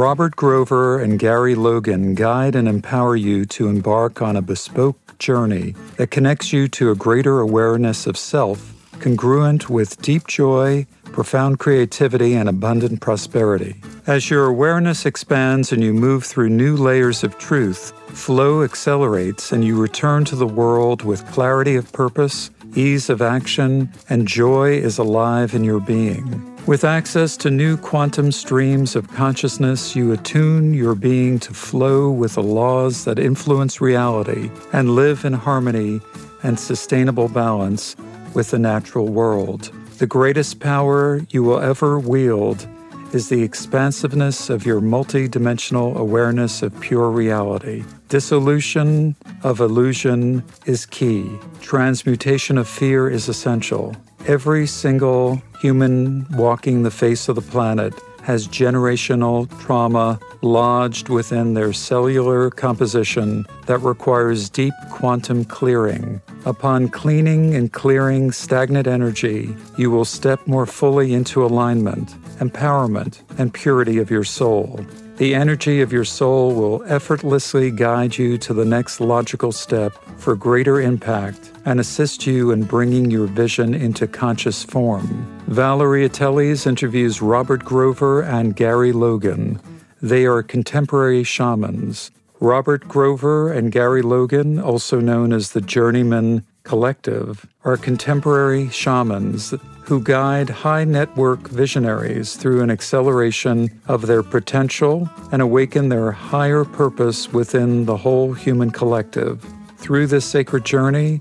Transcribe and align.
Robert 0.00 0.34
Grover 0.34 0.98
and 0.98 1.18
Gary 1.18 1.54
Logan 1.54 2.14
guide 2.14 2.56
and 2.56 2.66
empower 2.66 3.16
you 3.16 3.44
to 3.44 3.68
embark 3.68 4.22
on 4.22 4.34
a 4.34 4.40
bespoke 4.40 5.18
journey 5.18 5.74
that 5.98 6.10
connects 6.10 6.54
you 6.54 6.68
to 6.68 6.90
a 6.90 6.94
greater 6.94 7.40
awareness 7.40 8.06
of 8.06 8.16
self, 8.16 8.72
congruent 8.98 9.68
with 9.68 10.00
deep 10.00 10.26
joy, 10.26 10.86
profound 11.04 11.58
creativity, 11.58 12.32
and 12.32 12.48
abundant 12.48 13.02
prosperity. 13.02 13.74
As 14.06 14.30
your 14.30 14.46
awareness 14.46 15.04
expands 15.04 15.70
and 15.70 15.84
you 15.84 15.92
move 15.92 16.24
through 16.24 16.48
new 16.48 16.78
layers 16.78 17.22
of 17.22 17.36
truth, 17.36 17.92
flow 18.08 18.62
accelerates 18.62 19.52
and 19.52 19.62
you 19.62 19.78
return 19.78 20.24
to 20.24 20.34
the 20.34 20.46
world 20.46 21.02
with 21.02 21.30
clarity 21.30 21.76
of 21.76 21.92
purpose, 21.92 22.48
ease 22.74 23.10
of 23.10 23.20
action, 23.20 23.92
and 24.08 24.26
joy 24.26 24.78
is 24.78 24.96
alive 24.96 25.54
in 25.54 25.62
your 25.62 25.78
being. 25.78 26.49
With 26.66 26.84
access 26.84 27.36
to 27.38 27.50
new 27.50 27.76
quantum 27.76 28.30
streams 28.30 28.94
of 28.94 29.08
consciousness, 29.08 29.96
you 29.96 30.12
attune 30.12 30.72
your 30.72 30.94
being 30.94 31.40
to 31.40 31.54
flow 31.54 32.10
with 32.10 32.34
the 32.34 32.42
laws 32.42 33.04
that 33.06 33.18
influence 33.18 33.80
reality 33.80 34.50
and 34.72 34.94
live 34.94 35.24
in 35.24 35.32
harmony 35.32 36.00
and 36.42 36.60
sustainable 36.60 37.28
balance 37.28 37.96
with 38.34 38.50
the 38.50 38.58
natural 38.58 39.08
world. 39.08 39.72
The 39.98 40.06
greatest 40.06 40.60
power 40.60 41.22
you 41.30 41.42
will 41.42 41.58
ever 41.58 41.98
wield 41.98 42.68
is 43.12 43.28
the 43.28 43.42
expansiveness 43.42 44.48
of 44.48 44.64
your 44.64 44.80
multidimensional 44.80 45.96
awareness 45.96 46.62
of 46.62 46.78
pure 46.80 47.10
reality. 47.10 47.82
Dissolution 48.08 49.16
of 49.42 49.60
illusion 49.60 50.44
is 50.66 50.86
key. 50.86 51.28
Transmutation 51.60 52.56
of 52.56 52.68
fear 52.68 53.10
is 53.10 53.28
essential. 53.28 53.96
Every 54.26 54.66
single 54.66 55.42
human 55.60 56.26
walking 56.30 56.82
the 56.82 56.90
face 56.90 57.28
of 57.28 57.36
the 57.36 57.42
planet 57.42 57.94
has 58.22 58.46
generational 58.46 59.48
trauma 59.60 60.20
lodged 60.42 61.08
within 61.08 61.54
their 61.54 61.72
cellular 61.72 62.50
composition 62.50 63.46
that 63.66 63.78
requires 63.78 64.50
deep 64.50 64.74
quantum 64.90 65.44
clearing. 65.44 66.20
Upon 66.44 66.88
cleaning 66.88 67.54
and 67.54 67.72
clearing 67.72 68.30
stagnant 68.30 68.86
energy, 68.86 69.56
you 69.76 69.90
will 69.90 70.04
step 70.04 70.46
more 70.46 70.66
fully 70.66 71.14
into 71.14 71.44
alignment, 71.44 72.14
empowerment, 72.38 73.22
and 73.38 73.52
purity 73.52 73.98
of 73.98 74.10
your 74.10 74.24
soul. 74.24 74.84
The 75.16 75.34
energy 75.34 75.80
of 75.80 75.92
your 75.92 76.04
soul 76.04 76.54
will 76.54 76.84
effortlessly 76.84 77.70
guide 77.70 78.16
you 78.16 78.38
to 78.38 78.54
the 78.54 78.64
next 78.64 79.00
logical 79.00 79.52
step 79.52 79.92
for 80.18 80.34
greater 80.34 80.80
impact 80.80 81.49
and 81.64 81.80
assist 81.80 82.26
you 82.26 82.50
in 82.50 82.64
bringing 82.64 83.10
your 83.10 83.26
vision 83.26 83.74
into 83.74 84.06
conscious 84.06 84.62
form. 84.64 85.26
Valeria 85.46 86.08
Teles 86.08 86.66
interviews 86.66 87.20
Robert 87.20 87.64
Grover 87.64 88.22
and 88.22 88.56
Gary 88.56 88.92
Logan. 88.92 89.60
They 90.02 90.26
are 90.26 90.42
contemporary 90.42 91.24
shamans. 91.24 92.10
Robert 92.40 92.88
Grover 92.88 93.52
and 93.52 93.70
Gary 93.70 94.00
Logan, 94.00 94.58
also 94.58 94.98
known 94.98 95.32
as 95.32 95.50
the 95.50 95.60
Journeymen 95.60 96.42
Collective, 96.62 97.46
are 97.64 97.76
contemporary 97.76 98.70
shamans 98.70 99.52
who 99.82 100.02
guide 100.02 100.48
high 100.48 100.84
net-worth 100.84 101.48
visionaries 101.48 102.36
through 102.36 102.62
an 102.62 102.70
acceleration 102.70 103.68
of 103.88 104.06
their 104.06 104.22
potential 104.22 105.10
and 105.32 105.42
awaken 105.42 105.88
their 105.88 106.12
higher 106.12 106.64
purpose 106.64 107.32
within 107.32 107.84
the 107.84 107.96
whole 107.96 108.32
human 108.32 108.70
collective. 108.70 109.44
Through 109.76 110.06
this 110.06 110.24
sacred 110.24 110.64
journey, 110.64 111.20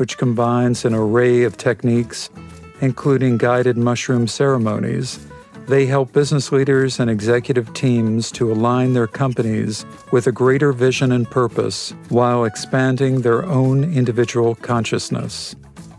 which 0.00 0.16
combines 0.16 0.86
an 0.86 0.94
array 0.94 1.42
of 1.42 1.58
techniques, 1.58 2.30
including 2.80 3.36
guided 3.36 3.76
mushroom 3.76 4.26
ceremonies, 4.26 5.20
they 5.68 5.84
help 5.84 6.10
business 6.12 6.50
leaders 6.50 6.98
and 6.98 7.10
executive 7.10 7.70
teams 7.74 8.32
to 8.32 8.50
align 8.50 8.94
their 8.94 9.06
companies 9.06 9.84
with 10.10 10.26
a 10.26 10.32
greater 10.32 10.72
vision 10.72 11.12
and 11.12 11.30
purpose 11.30 11.92
while 12.08 12.44
expanding 12.44 13.20
their 13.20 13.44
own 13.44 13.84
individual 13.92 14.54
consciousness. 14.54 15.54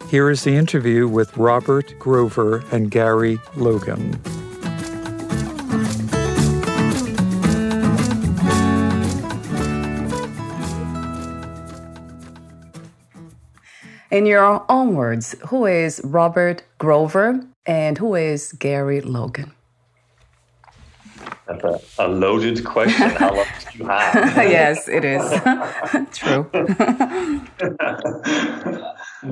Here 0.09 0.29
is 0.29 0.45
the 0.45 0.55
interview 0.55 1.09
with 1.09 1.35
Robert 1.35 1.93
Grover 1.99 2.63
and 2.71 2.89
Gary 2.89 3.39
Logan. 3.57 4.17
In 14.15 14.25
your 14.25 14.63
own 14.69 14.95
words, 14.95 15.35
who 15.49 15.65
is 15.65 15.99
Robert 16.05 16.63
Grover 16.77 17.41
and 17.65 17.97
who 17.97 18.15
is 18.15 18.53
Gary 18.53 19.01
Logan? 19.01 19.51
That's 21.45 21.65
a, 21.65 21.81
a 21.99 22.07
loaded 22.07 22.63
question. 22.63 23.09
How 23.09 23.35
long 23.35 23.45
do 23.73 23.77
you 23.77 23.85
have? 23.85 24.15
yes, 24.37 24.87
it 24.87 25.03
is. 25.03 25.21
True. 26.17 26.49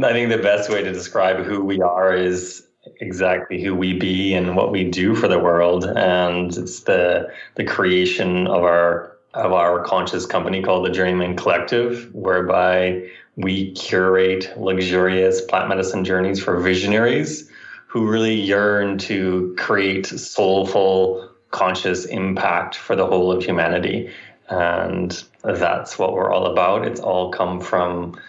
I 0.03 0.11
think 0.11 0.29
the 0.29 0.41
best 0.43 0.69
way 0.69 0.83
to 0.83 0.91
describe 0.91 1.45
who 1.45 1.63
we 1.63 1.79
are 1.79 2.13
is 2.13 2.67
exactly 2.99 3.63
who 3.63 3.73
we 3.73 3.97
be 3.97 4.33
and 4.33 4.53
what 4.53 4.73
we 4.73 4.83
do 4.83 5.15
for 5.15 5.29
the 5.29 5.39
world. 5.39 5.85
And 5.85 6.57
it's 6.57 6.81
the 6.81 7.31
the 7.55 7.63
creation 7.63 8.47
of 8.47 8.65
our 8.65 9.13
of 9.33 9.53
our 9.53 9.81
conscious 9.83 10.25
company 10.25 10.61
called 10.61 10.85
the 10.85 10.91
Journeymen 10.91 11.37
Collective, 11.37 12.13
whereby 12.13 13.09
we 13.35 13.71
curate 13.71 14.51
luxurious 14.57 15.41
plant 15.41 15.69
medicine 15.69 16.05
journeys 16.05 16.41
for 16.41 16.59
visionaries 16.59 17.49
who 17.87 18.07
really 18.07 18.33
yearn 18.33 18.97
to 18.97 19.55
create 19.57 20.05
soulful 20.07 21.29
conscious 21.51 22.05
impact 22.05 22.75
for 22.75 22.95
the 22.95 23.05
whole 23.05 23.31
of 23.31 23.43
humanity. 23.43 24.11
And 24.49 25.23
that's 25.43 25.97
what 25.97 26.13
we're 26.13 26.31
all 26.31 26.47
about. 26.47 26.85
It's 26.85 26.99
all 26.99 27.31
come 27.31 27.61
from 27.61 28.19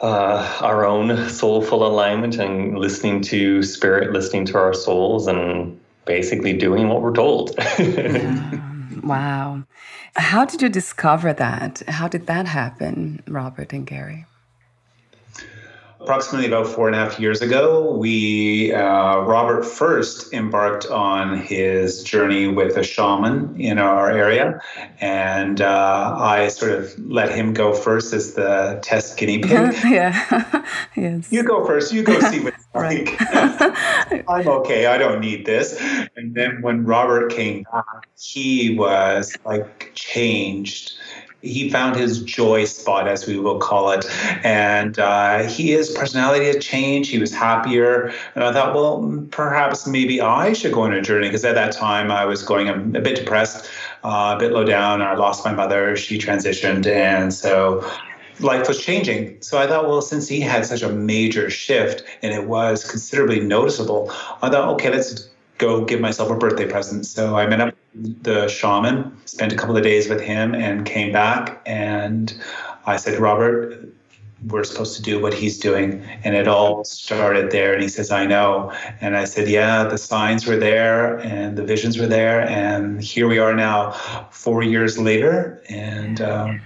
uh, 0.00 0.58
our 0.60 0.84
own 0.84 1.28
soulful 1.28 1.86
alignment 1.86 2.38
and 2.38 2.78
listening 2.78 3.22
to 3.22 3.62
spirit, 3.62 4.12
listening 4.12 4.44
to 4.46 4.58
our 4.58 4.74
souls, 4.74 5.28
and 5.28 5.80
basically 6.04 6.52
doing 6.52 6.88
what 6.88 7.00
we're 7.00 7.14
told. 7.14 7.56
wow. 9.02 9.64
How 10.16 10.44
did 10.44 10.62
you 10.62 10.68
discover 10.68 11.32
that? 11.32 11.82
How 11.88 12.08
did 12.08 12.26
that 12.26 12.46
happen, 12.46 13.22
Robert 13.26 13.72
and 13.72 13.86
Gary? 13.86 14.26
Approximately 16.02 16.48
about 16.48 16.66
four 16.66 16.88
and 16.88 16.96
a 16.96 16.98
half 16.98 17.20
years 17.20 17.40
ago, 17.40 17.92
we 17.92 18.72
uh, 18.72 19.20
Robert 19.20 19.64
first 19.64 20.32
embarked 20.32 20.86
on 20.86 21.38
his 21.38 22.02
journey 22.02 22.48
with 22.48 22.76
a 22.76 22.82
shaman 22.82 23.58
in 23.60 23.78
our 23.78 24.10
area, 24.10 24.60
and 25.00 25.60
uh, 25.60 26.16
I 26.18 26.48
sort 26.48 26.72
of 26.72 26.98
let 26.98 27.32
him 27.32 27.54
go 27.54 27.72
first 27.72 28.12
as 28.12 28.34
the 28.34 28.80
test 28.82 29.16
guinea 29.16 29.38
pig. 29.38 29.50
yeah, 29.84 30.66
yes. 30.96 31.30
You 31.30 31.44
go 31.44 31.64
first. 31.64 31.92
You 31.92 32.02
go 32.02 32.18
see 32.20 32.40
what 32.40 32.54
it's 32.54 32.66
like. 32.74 33.16
I'm 34.28 34.48
okay. 34.48 34.86
I 34.86 34.98
don't 34.98 35.20
need 35.20 35.46
this. 35.46 35.80
And 36.16 36.34
then 36.34 36.62
when 36.62 36.84
Robert 36.84 37.30
came 37.30 37.64
back, 37.72 38.08
he 38.18 38.76
was 38.76 39.36
like 39.44 39.92
changed 39.94 40.94
he 41.42 41.68
found 41.68 41.96
his 41.96 42.22
joy 42.22 42.64
spot, 42.64 43.08
as 43.08 43.26
we 43.26 43.38
will 43.38 43.58
call 43.58 43.90
it. 43.90 44.06
And 44.44 44.98
uh, 44.98 45.42
he, 45.48 45.72
his 45.72 45.90
personality 45.90 46.46
had 46.46 46.60
changed. 46.60 47.10
He 47.10 47.18
was 47.18 47.32
happier. 47.32 48.12
And 48.34 48.44
I 48.44 48.52
thought, 48.52 48.74
well, 48.74 49.26
perhaps 49.30 49.86
maybe 49.86 50.20
I 50.20 50.52
should 50.52 50.72
go 50.72 50.82
on 50.82 50.92
a 50.92 51.02
journey 51.02 51.28
because 51.28 51.44
at 51.44 51.56
that 51.56 51.72
time 51.72 52.10
I 52.10 52.24
was 52.24 52.42
going 52.42 52.68
a, 52.68 52.74
a 52.74 53.02
bit 53.02 53.16
depressed, 53.16 53.68
uh, 54.04 54.34
a 54.36 54.38
bit 54.38 54.52
low 54.52 54.64
down. 54.64 55.02
I 55.02 55.14
lost 55.14 55.44
my 55.44 55.52
mother. 55.52 55.96
She 55.96 56.16
transitioned. 56.16 56.86
And 56.86 57.34
so 57.34 57.84
life 58.38 58.68
was 58.68 58.80
changing. 58.80 59.42
So 59.42 59.58
I 59.58 59.66
thought, 59.66 59.88
well, 59.88 60.00
since 60.00 60.28
he 60.28 60.40
had 60.40 60.64
such 60.64 60.82
a 60.82 60.88
major 60.88 61.50
shift 61.50 62.04
and 62.22 62.32
it 62.32 62.46
was 62.46 62.88
considerably 62.88 63.40
noticeable, 63.40 64.10
I 64.42 64.48
thought, 64.48 64.68
okay, 64.74 64.90
let's 64.90 65.28
go 65.58 65.84
give 65.84 66.00
myself 66.00 66.30
a 66.30 66.36
birthday 66.36 66.68
present. 66.68 67.04
So 67.04 67.36
I 67.36 67.46
met 67.46 67.60
up 67.60 67.74
the 67.94 68.48
shaman, 68.48 69.16
spent 69.26 69.52
a 69.52 69.56
couple 69.56 69.76
of 69.76 69.82
days 69.82 70.08
with 70.08 70.20
him, 70.20 70.54
and 70.54 70.86
came 70.86 71.12
back. 71.12 71.60
And 71.66 72.34
I 72.86 72.96
said, 72.96 73.18
Robert, 73.18 73.86
we're 74.46 74.64
supposed 74.64 74.96
to 74.96 75.02
do 75.02 75.20
what 75.20 75.34
he's 75.34 75.58
doing. 75.58 76.02
And 76.24 76.34
it 76.34 76.48
all 76.48 76.84
started 76.84 77.50
there. 77.50 77.74
And 77.74 77.82
he 77.82 77.88
says, 77.88 78.10
I 78.10 78.26
know. 78.26 78.72
And 79.00 79.16
I 79.16 79.24
said, 79.24 79.48
Yeah, 79.48 79.84
the 79.84 79.98
signs 79.98 80.46
were 80.46 80.56
there 80.56 81.18
and 81.18 81.56
the 81.56 81.64
visions 81.64 81.98
were 81.98 82.06
there. 82.06 82.40
And 82.48 83.02
here 83.02 83.28
we 83.28 83.38
are 83.38 83.54
now, 83.54 83.92
four 84.30 84.62
years 84.62 84.98
later. 84.98 85.62
And 85.68 86.20
um, 86.20 86.60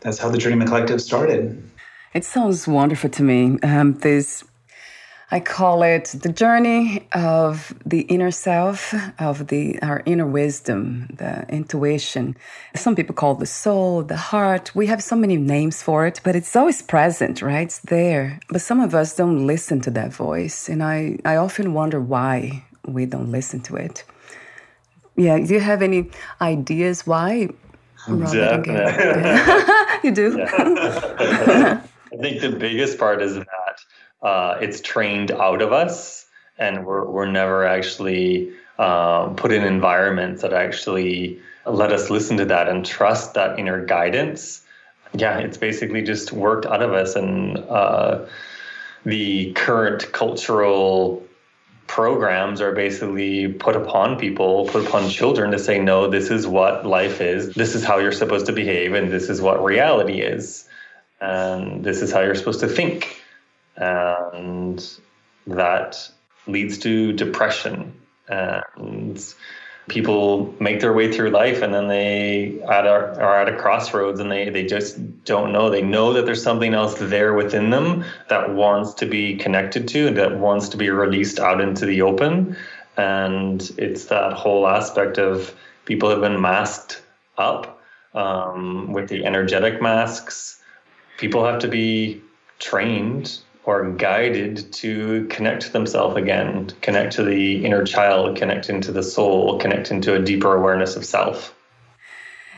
that's 0.00 0.18
how 0.18 0.28
the 0.28 0.38
Journeymen 0.38 0.68
Collective 0.68 1.00
started. 1.00 1.62
It 2.12 2.24
sounds 2.24 2.68
wonderful 2.68 3.08
to 3.10 3.22
me. 3.22 3.58
Um, 3.62 3.94
this 3.94 4.44
I 5.32 5.40
call 5.40 5.82
it 5.82 6.14
the 6.22 6.28
journey 6.28 7.08
of 7.12 7.72
the 7.86 8.02
inner 8.02 8.30
self, 8.30 8.94
of 9.18 9.46
the 9.46 9.80
our 9.80 10.02
inner 10.04 10.26
wisdom, 10.26 11.08
the 11.16 11.46
intuition. 11.48 12.36
Some 12.76 12.94
people 12.94 13.14
call 13.14 13.36
the 13.36 13.46
soul, 13.46 14.02
the 14.02 14.18
heart. 14.18 14.74
We 14.74 14.88
have 14.88 15.02
so 15.02 15.16
many 15.16 15.38
names 15.38 15.82
for 15.82 16.06
it, 16.06 16.20
but 16.22 16.36
it's 16.36 16.54
always 16.54 16.82
present, 16.82 17.40
right? 17.40 17.62
It's 17.62 17.78
there. 17.78 18.40
But 18.50 18.60
some 18.60 18.78
of 18.78 18.94
us 18.94 19.16
don't 19.16 19.46
listen 19.46 19.80
to 19.80 19.90
that 19.92 20.12
voice, 20.12 20.68
and 20.68 20.82
I, 20.82 21.16
I 21.24 21.36
often 21.36 21.72
wonder 21.72 21.98
why 21.98 22.66
we 22.86 23.06
don't 23.06 23.32
listen 23.32 23.60
to 23.62 23.76
it. 23.76 24.04
Yeah, 25.16 25.38
do 25.38 25.54
you 25.54 25.60
have 25.60 25.80
any 25.80 26.10
ideas 26.42 27.06
why? 27.06 27.48
Definitely. 28.06 28.74
you 30.04 30.12
do. 30.14 30.42
I 32.12 32.16
think 32.20 32.42
the 32.42 32.54
biggest 32.58 32.98
part 32.98 33.22
is 33.22 33.36
that 33.36 33.76
uh, 34.22 34.58
it's 34.60 34.80
trained 34.80 35.30
out 35.32 35.62
of 35.62 35.72
us, 35.72 36.26
and 36.58 36.86
we're 36.86 37.04
we're 37.04 37.30
never 37.30 37.64
actually 37.66 38.52
uh, 38.78 39.28
put 39.30 39.52
in 39.52 39.64
environments 39.64 40.42
that 40.42 40.52
actually 40.52 41.40
let 41.66 41.92
us 41.92 42.10
listen 42.10 42.36
to 42.36 42.44
that 42.44 42.68
and 42.68 42.84
trust 42.84 43.34
that 43.34 43.58
inner 43.58 43.84
guidance. 43.84 44.62
Yeah, 45.14 45.38
it's 45.38 45.58
basically 45.58 46.02
just 46.02 46.32
worked 46.32 46.66
out 46.66 46.82
of 46.82 46.92
us, 46.92 47.16
and 47.16 47.58
uh, 47.58 48.26
the 49.04 49.52
current 49.52 50.12
cultural 50.12 51.26
programs 51.86 52.60
are 52.60 52.72
basically 52.72 53.48
put 53.48 53.76
upon 53.76 54.18
people, 54.18 54.66
put 54.68 54.86
upon 54.86 55.10
children 55.10 55.50
to 55.50 55.58
say, 55.58 55.78
no, 55.78 56.08
this 56.08 56.30
is 56.30 56.46
what 56.46 56.86
life 56.86 57.20
is, 57.20 57.52
this 57.54 57.74
is 57.74 57.84
how 57.84 57.98
you're 57.98 58.12
supposed 58.12 58.46
to 58.46 58.52
behave, 58.52 58.94
and 58.94 59.12
this 59.12 59.28
is 59.28 59.42
what 59.42 59.62
reality 59.62 60.20
is, 60.22 60.66
and 61.20 61.84
this 61.84 62.00
is 62.00 62.10
how 62.10 62.20
you're 62.20 62.34
supposed 62.34 62.60
to 62.60 62.68
think 62.68 63.21
and 63.76 64.98
that 65.46 66.10
leads 66.46 66.78
to 66.78 67.12
depression. 67.12 67.94
And 68.28 69.34
people 69.88 70.54
make 70.60 70.80
their 70.80 70.92
way 70.92 71.12
through 71.12 71.30
life 71.30 71.60
and 71.60 71.74
then 71.74 71.88
they 71.88 72.60
at 72.62 72.86
a, 72.86 72.90
are 72.90 73.40
at 73.40 73.52
a 73.52 73.56
crossroads 73.56 74.20
and 74.20 74.30
they, 74.30 74.48
they 74.48 74.64
just 74.64 75.24
don't 75.24 75.52
know. 75.52 75.70
They 75.70 75.82
know 75.82 76.12
that 76.12 76.24
there's 76.24 76.42
something 76.42 76.72
else 76.72 76.94
there 76.98 77.34
within 77.34 77.70
them 77.70 78.04
that 78.28 78.54
wants 78.54 78.94
to 78.94 79.06
be 79.06 79.36
connected 79.36 79.88
to 79.88 80.08
and 80.08 80.16
that 80.16 80.38
wants 80.38 80.68
to 80.70 80.76
be 80.76 80.90
released 80.90 81.40
out 81.40 81.60
into 81.60 81.84
the 81.84 82.02
open. 82.02 82.56
And 82.96 83.60
it's 83.76 84.06
that 84.06 84.34
whole 84.34 84.66
aspect 84.68 85.18
of 85.18 85.54
people 85.84 86.10
have 86.10 86.20
been 86.20 86.40
masked 86.40 87.02
up 87.36 87.80
um, 88.14 88.92
with 88.92 89.08
the 89.08 89.24
energetic 89.24 89.82
masks. 89.82 90.62
People 91.18 91.44
have 91.44 91.58
to 91.60 91.68
be 91.68 92.22
trained 92.58 93.38
or 93.64 93.90
guided 93.92 94.72
to 94.72 95.26
connect 95.28 95.62
to 95.62 95.72
themselves 95.72 96.16
again, 96.16 96.70
connect 96.80 97.12
to 97.14 97.22
the 97.22 97.64
inner 97.64 97.84
child, 97.84 98.36
connect 98.36 98.68
into 98.68 98.90
the 98.90 99.02
soul, 99.02 99.58
connect 99.58 99.90
into 99.90 100.14
a 100.14 100.18
deeper 100.18 100.54
awareness 100.54 100.96
of 100.96 101.04
self. 101.04 101.54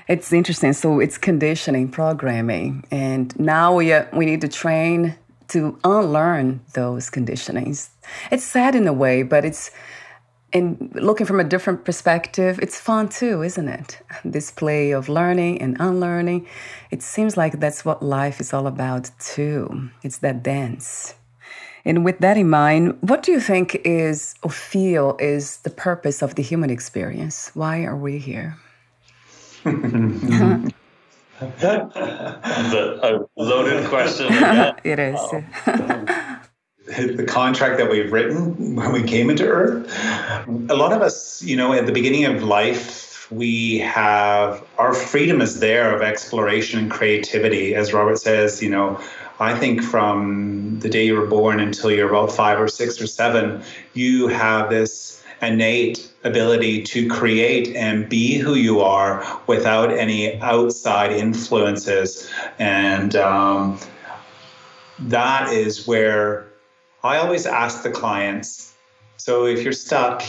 It's 0.08 0.32
interesting. 0.32 0.72
So 0.72 1.00
it's 1.00 1.18
conditioning, 1.18 1.88
programming, 1.88 2.84
and 2.90 3.38
now 3.38 3.74
we 3.76 3.92
uh, 3.92 4.04
we 4.12 4.26
need 4.26 4.42
to 4.42 4.48
train 4.48 5.16
to 5.48 5.78
unlearn 5.84 6.60
those 6.74 7.10
conditionings. 7.10 7.88
It's 8.30 8.44
sad 8.44 8.74
in 8.74 8.86
a 8.86 8.92
way, 8.92 9.22
but 9.22 9.44
it's 9.44 9.70
and 10.54 10.92
looking 10.94 11.26
from 11.26 11.40
a 11.40 11.44
different 11.44 11.84
perspective, 11.84 12.60
it's 12.62 12.78
fun 12.78 13.08
too, 13.08 13.42
isn't 13.42 13.68
it? 13.68 14.00
This 14.24 14.52
play 14.52 14.92
of 14.92 15.08
learning 15.08 15.60
and 15.60 15.76
unlearning. 15.80 16.46
It 16.92 17.02
seems 17.02 17.36
like 17.36 17.58
that's 17.58 17.84
what 17.84 18.02
life 18.02 18.40
is 18.40 18.54
all 18.54 18.66
about 18.66 19.10
too. 19.18 19.90
It's 20.04 20.18
that 20.18 20.44
dance. 20.44 21.14
And 21.84 22.04
with 22.04 22.20
that 22.20 22.38
in 22.38 22.48
mind, 22.48 22.96
what 23.00 23.22
do 23.22 23.32
you 23.32 23.40
think 23.40 23.74
is 23.84 24.34
or 24.42 24.50
feel 24.50 25.16
is 25.18 25.58
the 25.58 25.70
purpose 25.70 26.22
of 26.22 26.36
the 26.36 26.42
human 26.42 26.70
experience? 26.70 27.50
Why 27.54 27.84
are 27.84 27.96
we 27.96 28.18
here? 28.18 28.56
That's 29.64 30.72
uh, 31.96 32.98
a, 33.02 33.16
a 33.16 33.26
loaded 33.36 33.86
question. 33.88 34.26
it 34.84 34.98
is. 34.98 35.20
Um, 35.66 36.06
the 36.96 37.25
contract 37.25 37.79
that 37.79 37.91
we've 37.91 38.12
written 38.12 38.76
when 38.76 38.93
we 38.93 39.02
came 39.02 39.31
into 39.31 39.46
Earth. 39.46 39.87
A 40.69 40.75
lot 40.75 40.93
of 40.93 41.02
us, 41.02 41.43
you 41.43 41.56
know, 41.56 41.73
at 41.73 41.87
the 41.87 41.93
beginning 41.93 42.25
of 42.25 42.43
life, 42.43 43.31
we 43.31 43.79
have 43.79 44.64
our 44.79 44.94
freedom 44.94 45.41
is 45.41 45.61
there 45.61 45.94
of 45.94 46.02
exploration 46.02 46.79
and 46.79 46.91
creativity. 46.91 47.75
As 47.75 47.93
Robert 47.93 48.19
says, 48.19 48.62
you 48.62 48.70
know, 48.70 49.00
I 49.41 49.58
think 49.58 49.82
from 49.82 50.79
the 50.81 50.88
day 50.88 51.06
you 51.06 51.19
were 51.19 51.26
born 51.26 51.58
until 51.61 51.91
you're 51.91 52.08
about 52.08 52.31
five 52.31 52.61
or 52.61 52.69
six 52.69 53.00
or 53.00 53.06
seven, 53.06 53.62
you 53.94 54.29
have 54.29 54.70
this 54.70 55.23
innate 55.43 56.11
ability 56.23 56.82
to 56.82 57.08
create 57.08 57.75
and 57.76 58.08
be 58.08 58.38
who 58.38 58.55
you 58.55 58.81
are 58.81 59.41
without 59.46 59.91
any 59.91 60.41
outside 60.41 61.12
influences. 61.12 62.31
And 62.58 63.17
um, 63.17 63.79
that 64.98 65.53
is 65.53 65.86
where 65.86 66.46
I 67.05 67.19
always 67.19 67.44
ask 67.44 67.82
the 67.82 67.91
clients 67.91 68.75
so 69.19 69.44
if 69.44 69.63
you're 69.63 69.75
stuck 69.75 70.23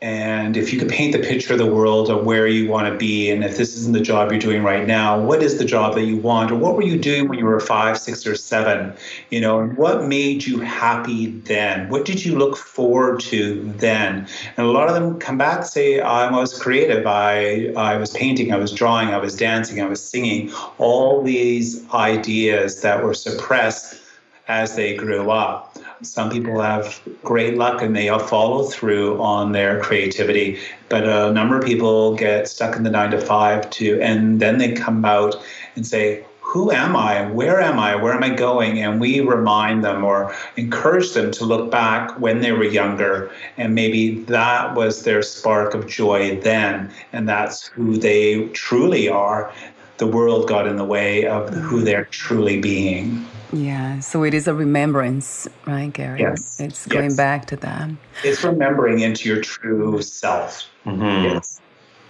and 0.00 0.56
if 0.56 0.72
you 0.72 0.78
could 0.78 0.88
paint 0.88 1.12
the 1.12 1.20
picture 1.20 1.52
of 1.52 1.58
the 1.58 1.66
world 1.66 2.10
of 2.10 2.24
where 2.24 2.46
you 2.46 2.68
want 2.68 2.88
to 2.88 2.96
be, 2.96 3.30
and 3.30 3.44
if 3.44 3.56
this 3.56 3.76
isn't 3.76 3.92
the 3.92 4.00
job 4.00 4.30
you're 4.30 4.40
doing 4.40 4.62
right 4.62 4.86
now, 4.86 5.20
what 5.20 5.42
is 5.42 5.58
the 5.58 5.64
job 5.64 5.94
that 5.94 6.02
you 6.02 6.16
want? 6.16 6.50
Or 6.50 6.56
what 6.56 6.74
were 6.74 6.82
you 6.82 6.98
doing 6.98 7.28
when 7.28 7.38
you 7.38 7.44
were 7.44 7.60
five, 7.60 7.98
six, 7.98 8.26
or 8.26 8.34
seven? 8.34 8.94
You 9.30 9.40
know, 9.40 9.66
what 9.68 10.06
made 10.06 10.44
you 10.44 10.58
happy 10.58 11.26
then? 11.26 11.88
What 11.88 12.04
did 12.04 12.24
you 12.24 12.36
look 12.36 12.56
forward 12.56 13.20
to 13.20 13.62
then? 13.76 14.26
And 14.56 14.66
a 14.66 14.70
lot 14.70 14.88
of 14.88 14.94
them 14.94 15.20
come 15.20 15.38
back 15.38 15.58
and 15.58 15.66
say, 15.66 16.00
I 16.00 16.30
was 16.30 16.60
creative. 16.60 17.06
I, 17.06 17.72
I 17.76 17.96
was 17.96 18.10
painting, 18.10 18.52
I 18.52 18.56
was 18.56 18.72
drawing, 18.72 19.08
I 19.08 19.18
was 19.18 19.36
dancing, 19.36 19.80
I 19.80 19.86
was 19.86 20.02
singing. 20.02 20.52
All 20.78 21.22
these 21.22 21.88
ideas 21.92 22.80
that 22.82 23.04
were 23.04 23.14
suppressed 23.14 24.00
as 24.48 24.74
they 24.74 24.96
grew 24.96 25.30
up. 25.30 25.78
Some 26.02 26.30
people 26.30 26.60
have 26.60 27.00
great 27.22 27.56
luck 27.56 27.80
and 27.80 27.94
they 27.94 28.08
follow 28.08 28.64
through 28.64 29.20
on 29.22 29.52
their 29.52 29.80
creativity, 29.80 30.58
but 30.88 31.04
a 31.04 31.32
number 31.32 31.58
of 31.58 31.64
people 31.64 32.16
get 32.16 32.48
stuck 32.48 32.76
in 32.76 32.82
the 32.82 32.90
nine 32.90 33.12
to 33.12 33.20
five 33.20 33.70
too, 33.70 33.98
and 34.02 34.40
then 34.40 34.58
they 34.58 34.72
come 34.72 35.04
out 35.04 35.36
and 35.76 35.86
say, 35.86 36.24
who 36.52 36.70
am 36.70 36.94
I? 36.96 37.30
Where 37.30 37.62
am 37.62 37.78
I? 37.78 37.94
Where 37.94 38.12
am 38.12 38.22
I 38.22 38.28
going? 38.28 38.78
And 38.78 39.00
we 39.00 39.20
remind 39.20 39.84
them 39.84 40.04
or 40.04 40.34
encourage 40.56 41.12
them 41.12 41.30
to 41.30 41.46
look 41.46 41.70
back 41.70 42.20
when 42.20 42.40
they 42.40 42.52
were 42.52 42.64
younger. 42.64 43.30
And 43.56 43.74
maybe 43.74 44.16
that 44.24 44.74
was 44.74 45.04
their 45.04 45.22
spark 45.22 45.72
of 45.72 45.86
joy 45.86 46.38
then. 46.40 46.92
And 47.14 47.26
that's 47.26 47.68
who 47.68 47.96
they 47.96 48.48
truly 48.48 49.08
are. 49.08 49.50
The 49.96 50.06
world 50.06 50.46
got 50.46 50.66
in 50.66 50.76
the 50.76 50.84
way 50.84 51.24
of 51.24 51.48
who 51.54 51.80
they're 51.80 52.04
truly 52.06 52.60
being. 52.60 53.24
Yeah, 53.52 54.00
so 54.00 54.22
it 54.22 54.32
is 54.32 54.48
a 54.48 54.54
remembrance, 54.54 55.46
right, 55.66 55.92
Gary? 55.92 56.20
Yes. 56.20 56.58
It's 56.58 56.86
going 56.86 57.10
yes. 57.10 57.16
back 57.16 57.46
to 57.46 57.56
that. 57.56 57.90
It's 58.24 58.42
remembering 58.42 59.00
into 59.00 59.28
your 59.28 59.42
true 59.42 60.00
self. 60.00 60.68
Mm-hmm. 60.86 61.34
Yes. 61.34 61.60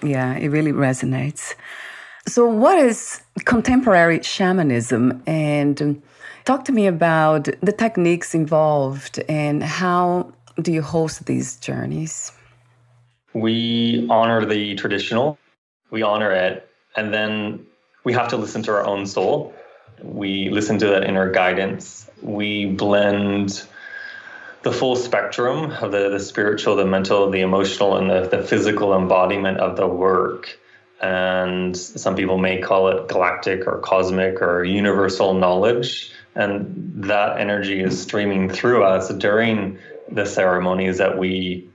Yeah, 0.02 0.36
it 0.36 0.48
really 0.48 0.72
resonates. 0.72 1.54
So, 2.26 2.46
what 2.46 2.78
is 2.78 3.20
contemporary 3.44 4.22
shamanism? 4.22 5.22
And 5.26 5.82
um, 5.82 6.02
talk 6.44 6.64
to 6.66 6.72
me 6.72 6.86
about 6.86 7.48
the 7.60 7.72
techniques 7.72 8.34
involved 8.34 9.20
and 9.28 9.62
how 9.64 10.32
do 10.60 10.72
you 10.72 10.82
host 10.82 11.26
these 11.26 11.56
journeys? 11.56 12.30
We 13.34 14.06
honor 14.10 14.44
the 14.44 14.76
traditional, 14.76 15.38
we 15.90 16.02
honor 16.02 16.30
it, 16.30 16.68
and 16.96 17.12
then 17.12 17.66
we 18.04 18.12
have 18.12 18.28
to 18.28 18.36
listen 18.36 18.62
to 18.64 18.72
our 18.72 18.84
own 18.84 19.06
soul. 19.06 19.54
We 20.02 20.50
listen 20.50 20.78
to 20.78 20.86
that 20.88 21.04
inner 21.04 21.30
guidance. 21.30 22.08
We 22.20 22.66
blend 22.66 23.64
the 24.62 24.72
full 24.72 24.96
spectrum 24.96 25.72
of 25.72 25.92
the, 25.92 26.08
the 26.08 26.20
spiritual, 26.20 26.76
the 26.76 26.86
mental, 26.86 27.30
the 27.30 27.40
emotional, 27.40 27.96
and 27.96 28.10
the, 28.10 28.28
the 28.28 28.42
physical 28.42 28.94
embodiment 28.96 29.58
of 29.58 29.76
the 29.76 29.86
work. 29.86 30.58
And 31.00 31.76
some 31.76 32.14
people 32.14 32.38
may 32.38 32.60
call 32.60 32.88
it 32.88 33.08
galactic 33.08 33.66
or 33.66 33.78
cosmic 33.80 34.40
or 34.40 34.64
universal 34.64 35.34
knowledge. 35.34 36.12
And 36.34 37.04
that 37.04 37.38
energy 37.38 37.80
is 37.82 38.00
streaming 38.00 38.48
through 38.48 38.84
us 38.84 39.12
during 39.12 39.78
the 40.08 40.24
ceremonies 40.24 40.98
that 40.98 41.18
we 41.18 41.68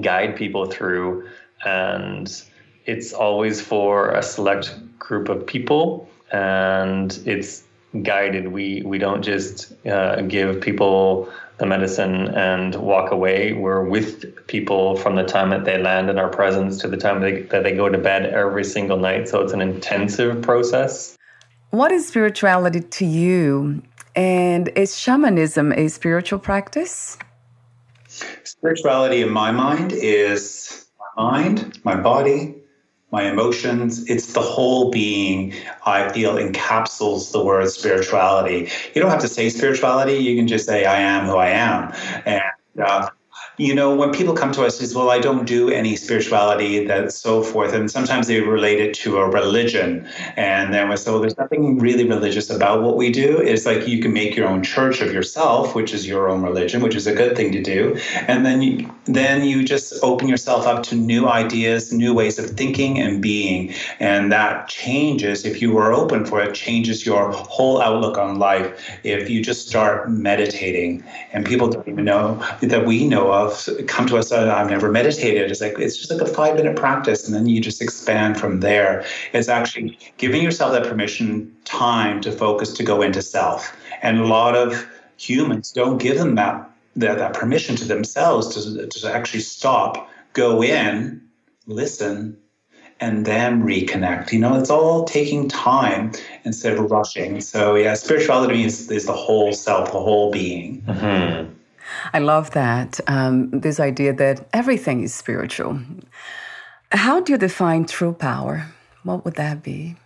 guide 0.00 0.36
people 0.36 0.66
through. 0.66 1.28
And 1.64 2.42
it's 2.86 3.12
always 3.12 3.60
for 3.60 4.12
a 4.12 4.22
select 4.22 4.74
group 4.98 5.28
of 5.28 5.46
people 5.46 6.08
and 6.32 7.18
it's 7.26 7.64
guided. 8.02 8.48
We, 8.48 8.82
we 8.82 8.98
don't 8.98 9.22
just 9.22 9.72
uh, 9.86 10.22
give 10.22 10.60
people 10.60 11.30
the 11.58 11.66
medicine 11.66 12.28
and 12.28 12.74
walk 12.74 13.12
away. 13.12 13.52
We're 13.52 13.84
with 13.84 14.46
people 14.46 14.96
from 14.96 15.14
the 15.16 15.24
time 15.24 15.50
that 15.50 15.64
they 15.64 15.78
land 15.78 16.08
in 16.08 16.18
our 16.18 16.28
presence 16.28 16.78
to 16.78 16.88
the 16.88 16.96
time 16.96 17.20
they, 17.20 17.42
that 17.42 17.62
they 17.62 17.76
go 17.76 17.88
to 17.88 17.98
bed 17.98 18.26
every 18.26 18.64
single 18.64 18.98
night. 18.98 19.28
So 19.28 19.42
it's 19.42 19.52
an 19.52 19.60
intensive 19.60 20.42
process. 20.42 21.16
What 21.70 21.92
is 21.92 22.08
spirituality 22.08 22.80
to 22.80 23.04
you? 23.04 23.82
And 24.14 24.68
is 24.76 24.98
shamanism 24.98 25.72
a 25.72 25.88
spiritual 25.88 26.38
practice? 26.38 27.18
Spirituality, 28.44 29.22
in 29.22 29.30
my 29.30 29.52
mind, 29.52 29.92
is 29.92 30.86
my 31.16 31.40
mind, 31.40 31.78
my 31.84 31.96
body, 31.96 32.61
my 33.12 33.30
emotions. 33.30 34.08
It's 34.08 34.32
the 34.32 34.40
whole 34.40 34.90
being, 34.90 35.54
I 35.84 36.10
feel, 36.12 36.36
encapsulates 36.36 37.30
the 37.30 37.44
word 37.44 37.68
spirituality. 37.68 38.70
You 38.94 39.02
don't 39.02 39.10
have 39.10 39.20
to 39.20 39.28
say 39.28 39.50
spirituality, 39.50 40.14
you 40.14 40.34
can 40.34 40.48
just 40.48 40.66
say, 40.66 40.86
I 40.86 40.98
am 40.98 41.26
who 41.26 41.36
I 41.36 41.50
am. 41.50 41.92
And 42.24 42.42
uh, 42.82 43.10
you 43.58 43.74
know, 43.74 43.94
when 43.94 44.12
people 44.12 44.34
come 44.34 44.50
to 44.52 44.64
us, 44.64 44.80
is 44.80 44.94
well, 44.94 45.10
I 45.10 45.18
don't 45.18 45.46
do 45.46 45.68
any 45.68 45.94
spirituality, 45.94 46.86
that 46.86 47.12
so 47.12 47.42
forth, 47.42 47.74
and 47.74 47.90
sometimes 47.90 48.26
they 48.26 48.40
relate 48.40 48.80
it 48.80 48.94
to 48.94 49.18
a 49.18 49.28
religion, 49.28 50.08
and 50.36 50.72
then 50.72 50.88
we 50.88 50.96
well, 51.06 51.20
there's 51.20 51.36
nothing 51.36 51.78
really 51.78 52.08
religious 52.08 52.48
about 52.48 52.82
what 52.82 52.96
we 52.96 53.10
do. 53.10 53.38
It's 53.38 53.66
like 53.66 53.86
you 53.86 54.00
can 54.00 54.12
make 54.14 54.36
your 54.36 54.48
own 54.48 54.62
church 54.62 55.02
of 55.02 55.12
yourself, 55.12 55.74
which 55.74 55.92
is 55.92 56.06
your 56.06 56.30
own 56.30 56.42
religion, 56.42 56.80
which 56.80 56.94
is 56.94 57.06
a 57.06 57.14
good 57.14 57.36
thing 57.36 57.52
to 57.52 57.62
do, 57.62 57.94
and 58.26 58.46
then 58.46 58.62
you 58.62 58.90
then 59.04 59.44
you 59.44 59.64
just 59.64 60.02
open 60.02 60.28
yourself 60.28 60.66
up 60.66 60.82
to 60.84 60.94
new 60.94 61.28
ideas, 61.28 61.92
new 61.92 62.14
ways 62.14 62.38
of 62.38 62.50
thinking 62.50 62.98
and 62.98 63.20
being, 63.20 63.74
and 64.00 64.32
that 64.32 64.68
changes 64.68 65.44
if 65.44 65.60
you 65.60 65.76
are 65.76 65.92
open 65.92 66.24
for 66.24 66.40
it, 66.40 66.54
changes 66.54 67.04
your 67.04 67.30
whole 67.32 67.82
outlook 67.82 68.16
on 68.16 68.38
life. 68.38 68.98
If 69.04 69.28
you 69.28 69.42
just 69.42 69.68
start 69.68 70.10
meditating, 70.10 71.04
and 71.32 71.44
people 71.44 71.68
don't 71.68 71.86
even 71.86 72.06
know 72.06 72.42
that 72.62 72.86
we 72.86 73.06
know 73.06 73.30
of 73.30 73.41
of 73.46 73.86
come 73.86 74.06
to 74.08 74.16
us, 74.16 74.32
I've 74.32 74.70
never 74.70 74.90
meditated. 74.90 75.50
It's 75.50 75.60
like, 75.60 75.78
it's 75.78 75.96
just 75.96 76.10
like 76.10 76.20
a 76.20 76.26
five 76.26 76.56
minute 76.56 76.76
practice. 76.76 77.26
And 77.26 77.34
then 77.34 77.46
you 77.46 77.60
just 77.60 77.82
expand 77.82 78.38
from 78.38 78.60
there. 78.60 79.04
It's 79.32 79.48
actually 79.48 79.98
giving 80.16 80.42
yourself 80.42 80.72
that 80.72 80.84
permission, 80.84 81.54
time 81.64 82.20
to 82.22 82.32
focus, 82.32 82.72
to 82.74 82.84
go 82.84 83.02
into 83.02 83.22
self. 83.22 83.76
And 84.02 84.18
a 84.18 84.26
lot 84.26 84.56
of 84.56 84.86
humans 85.16 85.72
don't 85.72 85.98
give 85.98 86.18
them 86.18 86.34
that, 86.36 86.70
that, 86.96 87.18
that 87.18 87.34
permission 87.34 87.76
to 87.76 87.84
themselves 87.84 88.48
to, 88.54 88.86
to 88.86 89.12
actually 89.12 89.40
stop, 89.40 90.10
go 90.32 90.62
in, 90.62 91.20
listen, 91.66 92.36
and 93.00 93.26
then 93.26 93.62
reconnect. 93.64 94.32
You 94.32 94.38
know, 94.38 94.58
it's 94.58 94.70
all 94.70 95.04
taking 95.04 95.48
time 95.48 96.12
instead 96.44 96.78
of 96.78 96.90
rushing. 96.90 97.40
So, 97.40 97.74
yeah, 97.74 97.94
spirituality 97.94 98.62
is, 98.62 98.90
is 98.90 99.06
the 99.06 99.12
whole 99.12 99.52
self, 99.52 99.90
the 99.92 99.98
whole 99.98 100.30
being. 100.30 100.82
Mm-hmm. 100.82 101.52
I 102.12 102.18
love 102.18 102.50
that. 102.52 103.00
Um, 103.06 103.50
this 103.50 103.80
idea 103.80 104.12
that 104.14 104.46
everything 104.52 105.02
is 105.02 105.14
spiritual. 105.14 105.80
How 106.90 107.20
do 107.20 107.32
you 107.32 107.38
define 107.38 107.86
true 107.86 108.12
power? 108.12 108.66
What 109.02 109.24
would 109.24 109.34
that 109.34 109.62
be? 109.62 109.96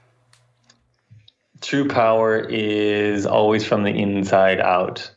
True 1.60 1.88
power 1.88 2.38
is 2.38 3.26
always 3.26 3.66
from 3.66 3.82
the 3.82 3.90
inside 3.90 4.60
out. 4.60 5.10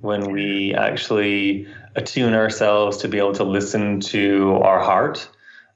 When 0.00 0.30
we 0.30 0.74
actually 0.74 1.66
attune 1.96 2.34
ourselves 2.34 2.98
to 2.98 3.08
be 3.08 3.18
able 3.18 3.34
to 3.34 3.44
listen 3.44 4.00
to 4.00 4.54
our 4.62 4.78
heart, 4.78 5.28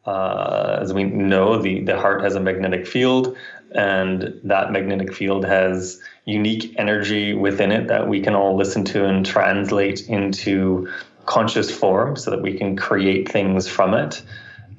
uh, 0.07 0.79
as 0.81 0.93
we 0.93 1.05
know, 1.05 1.61
the, 1.61 1.81
the 1.83 1.99
heart 1.99 2.23
has 2.23 2.35
a 2.35 2.41
magnetic 2.41 2.87
field, 2.87 3.37
and 3.75 4.39
that 4.45 4.73
magnetic 4.73 5.15
field 5.15 5.45
has 5.45 6.01
unique 6.25 6.75
energy 6.79 7.35
within 7.35 7.73
it 7.73 7.89
that 7.89 8.09
we 8.09 8.21
can 8.21 8.35
all 8.35 8.57
listen 8.57 8.85
to 8.85 9.05
and 9.05 9.27
translate 9.27 10.09
into 10.09 10.89
conscious 11.27 11.71
form 11.71 12.17
so 12.17 12.31
that 12.31 12.43
we 12.43 12.57
can 12.57 12.77
create 12.77 13.31
things 13.31 13.69
from 13.69 13.95
it. 13.95 14.23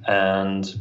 And 0.08 0.74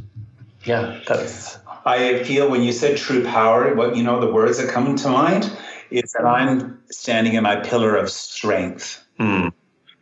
yeah, 0.65 1.01
that's. 1.07 1.59
I 1.85 2.23
feel 2.23 2.49
when 2.49 2.63
you 2.63 2.73
said 2.73 2.97
true 2.97 3.25
power, 3.25 3.75
what 3.75 3.97
you 3.97 4.05
know, 4.05 4.21
the 4.21 4.33
words 4.33 4.59
that 4.59 4.71
come 4.71 4.95
to 4.95 5.09
mind 5.09 5.51
is 5.91 6.13
that 6.13 6.25
I'm 6.25 6.81
standing 6.91 7.35
in 7.35 7.43
my 7.43 7.57
pillar 7.57 7.97
of 7.97 8.11
strength. 8.11 9.05
Mm. 9.19 9.53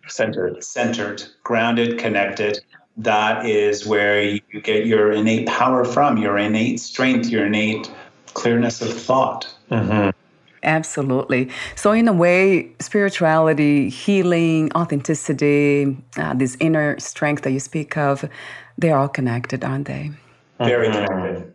Centered. 0.07 0.63
Centered, 0.63 1.23
grounded, 1.43 1.99
connected. 1.99 2.61
That 2.97 3.47
is 3.47 3.87
where 3.87 4.23
you 4.23 4.41
get 4.63 4.87
your 4.87 5.13
innate 5.13 5.47
power 5.47 5.85
from, 5.85 6.19
your 6.19 6.37
innate 6.37 6.81
strength, 6.81 7.29
your 7.29 7.47
innate 7.47 7.91
clearness 8.31 8.83
of 8.83 8.93
thought. 8.93 9.53
Mm-hmm. 9.71 10.11
Absolutely. 10.63 11.51
So, 11.75 11.93
in 11.93 12.07
a 12.07 12.13
way, 12.13 12.71
spirituality, 12.81 13.89
healing, 13.89 14.71
authenticity, 14.75 15.97
uh, 16.17 16.35
this 16.35 16.57
inner 16.61 16.99
strength 16.99 17.43
that 17.43 17.53
you 17.53 17.61
speak 17.61 17.97
of, 17.97 18.29
they're 18.77 18.99
all 18.99 19.09
connected, 19.09 19.65
aren't 19.65 19.87
they? 19.87 20.11
Very 20.59 20.89
mm-hmm. 20.89 21.07
connected. 21.07 21.50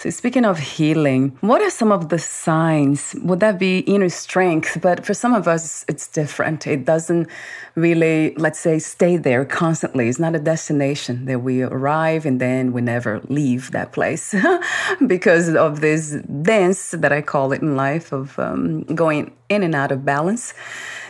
So, 0.00 0.10
speaking 0.10 0.44
of 0.44 0.60
healing, 0.60 1.36
what 1.40 1.60
are 1.60 1.70
some 1.70 1.90
of 1.90 2.08
the 2.08 2.20
signs? 2.20 3.16
Would 3.20 3.40
that 3.40 3.58
be 3.58 3.80
inner 3.80 4.08
strength? 4.08 4.78
But 4.80 5.04
for 5.04 5.12
some 5.12 5.34
of 5.34 5.48
us, 5.48 5.84
it's 5.88 6.06
different. 6.06 6.68
It 6.68 6.84
doesn't 6.84 7.26
really, 7.74 8.32
let's 8.36 8.60
say, 8.60 8.78
stay 8.78 9.16
there 9.16 9.44
constantly. 9.44 10.08
It's 10.08 10.20
not 10.20 10.36
a 10.36 10.38
destination 10.38 11.24
that 11.24 11.40
we 11.40 11.62
arrive 11.62 12.26
and 12.26 12.40
then 12.40 12.72
we 12.72 12.80
never 12.80 13.20
leave 13.28 13.72
that 13.72 13.90
place 13.90 14.32
because 15.08 15.52
of 15.56 15.80
this 15.80 16.12
dance 16.42 16.92
that 16.92 17.10
I 17.10 17.20
call 17.20 17.52
it 17.52 17.60
in 17.60 17.74
life 17.74 18.12
of 18.12 18.38
um, 18.38 18.82
going 18.82 19.32
in 19.48 19.64
and 19.64 19.74
out 19.74 19.90
of 19.90 20.04
balance. 20.04 20.54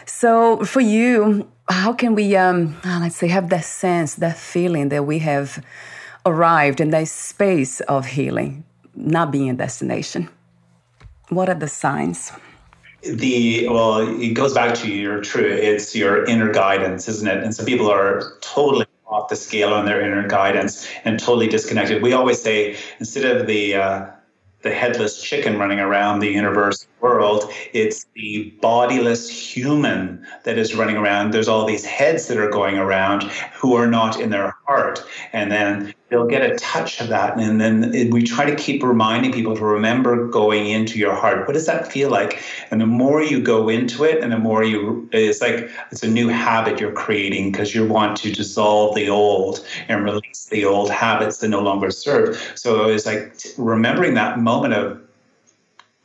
So, 0.06 0.64
for 0.64 0.80
you, 0.80 1.46
how 1.68 1.92
can 1.92 2.14
we, 2.14 2.36
um, 2.36 2.74
let's 2.86 3.16
say, 3.16 3.28
have 3.28 3.50
that 3.50 3.66
sense, 3.66 4.14
that 4.14 4.38
feeling 4.38 4.88
that 4.88 5.04
we 5.04 5.18
have 5.18 5.62
arrived 6.24 6.80
in 6.80 6.88
that 6.92 7.08
space 7.08 7.80
of 7.80 8.06
healing? 8.06 8.64
Not 8.98 9.30
being 9.30 9.48
a 9.48 9.54
destination. 9.54 10.28
What 11.28 11.48
are 11.48 11.54
the 11.54 11.68
signs? 11.68 12.32
The 13.02 13.68
well, 13.68 13.98
it 14.20 14.34
goes 14.34 14.54
back 14.54 14.74
to 14.76 14.90
your 14.90 15.20
true. 15.22 15.46
It's 15.46 15.94
your 15.94 16.24
inner 16.24 16.52
guidance, 16.52 17.08
isn't 17.08 17.28
it? 17.28 17.44
And 17.44 17.54
some 17.54 17.64
people 17.64 17.88
are 17.88 18.32
totally 18.40 18.86
off 19.06 19.28
the 19.28 19.36
scale 19.36 19.72
on 19.72 19.84
their 19.86 20.00
inner 20.00 20.26
guidance 20.26 20.88
and 21.04 21.18
totally 21.18 21.46
disconnected. 21.46 22.02
We 22.02 22.12
always 22.12 22.42
say 22.42 22.76
instead 22.98 23.24
of 23.24 23.46
the 23.46 23.76
uh, 23.76 24.06
the 24.62 24.74
headless 24.74 25.22
chicken 25.22 25.58
running 25.58 25.78
around 25.78 26.18
the 26.18 26.28
universe 26.28 26.88
world. 27.00 27.50
It's 27.72 28.06
the 28.14 28.54
bodiless 28.60 29.28
human 29.28 30.26
that 30.44 30.58
is 30.58 30.74
running 30.74 30.96
around. 30.96 31.32
There's 31.32 31.48
all 31.48 31.66
these 31.66 31.84
heads 31.84 32.28
that 32.28 32.38
are 32.38 32.50
going 32.50 32.78
around 32.78 33.24
who 33.54 33.74
are 33.74 33.86
not 33.86 34.20
in 34.20 34.30
their 34.30 34.56
heart. 34.66 35.02
And 35.32 35.50
then 35.50 35.94
they'll 36.08 36.26
get 36.26 36.42
a 36.42 36.56
touch 36.56 37.00
of 37.00 37.08
that. 37.08 37.38
And 37.38 37.60
then 37.60 38.10
we 38.10 38.22
try 38.22 38.44
to 38.44 38.56
keep 38.56 38.82
reminding 38.82 39.32
people 39.32 39.56
to 39.56 39.64
remember 39.64 40.26
going 40.28 40.68
into 40.68 40.98
your 40.98 41.14
heart. 41.14 41.46
What 41.46 41.52
does 41.52 41.66
that 41.66 41.90
feel 41.90 42.10
like? 42.10 42.42
And 42.70 42.80
the 42.80 42.86
more 42.86 43.22
you 43.22 43.40
go 43.40 43.68
into 43.68 44.04
it, 44.04 44.22
and 44.22 44.32
the 44.32 44.38
more 44.38 44.64
you, 44.64 45.08
it's 45.12 45.40
like 45.40 45.70
it's 45.90 46.02
a 46.02 46.08
new 46.08 46.28
habit 46.28 46.80
you're 46.80 46.92
creating 46.92 47.52
because 47.52 47.74
you 47.74 47.86
want 47.86 48.16
to 48.18 48.32
dissolve 48.32 48.94
the 48.94 49.08
old 49.08 49.64
and 49.88 50.04
release 50.04 50.46
the 50.46 50.64
old 50.64 50.90
habits 50.90 51.38
that 51.38 51.48
no 51.48 51.60
longer 51.60 51.90
serve. 51.90 52.52
So 52.54 52.88
it's 52.88 53.06
like 53.06 53.34
remembering 53.56 54.14
that 54.14 54.38
moment 54.38 54.74
of 54.74 55.00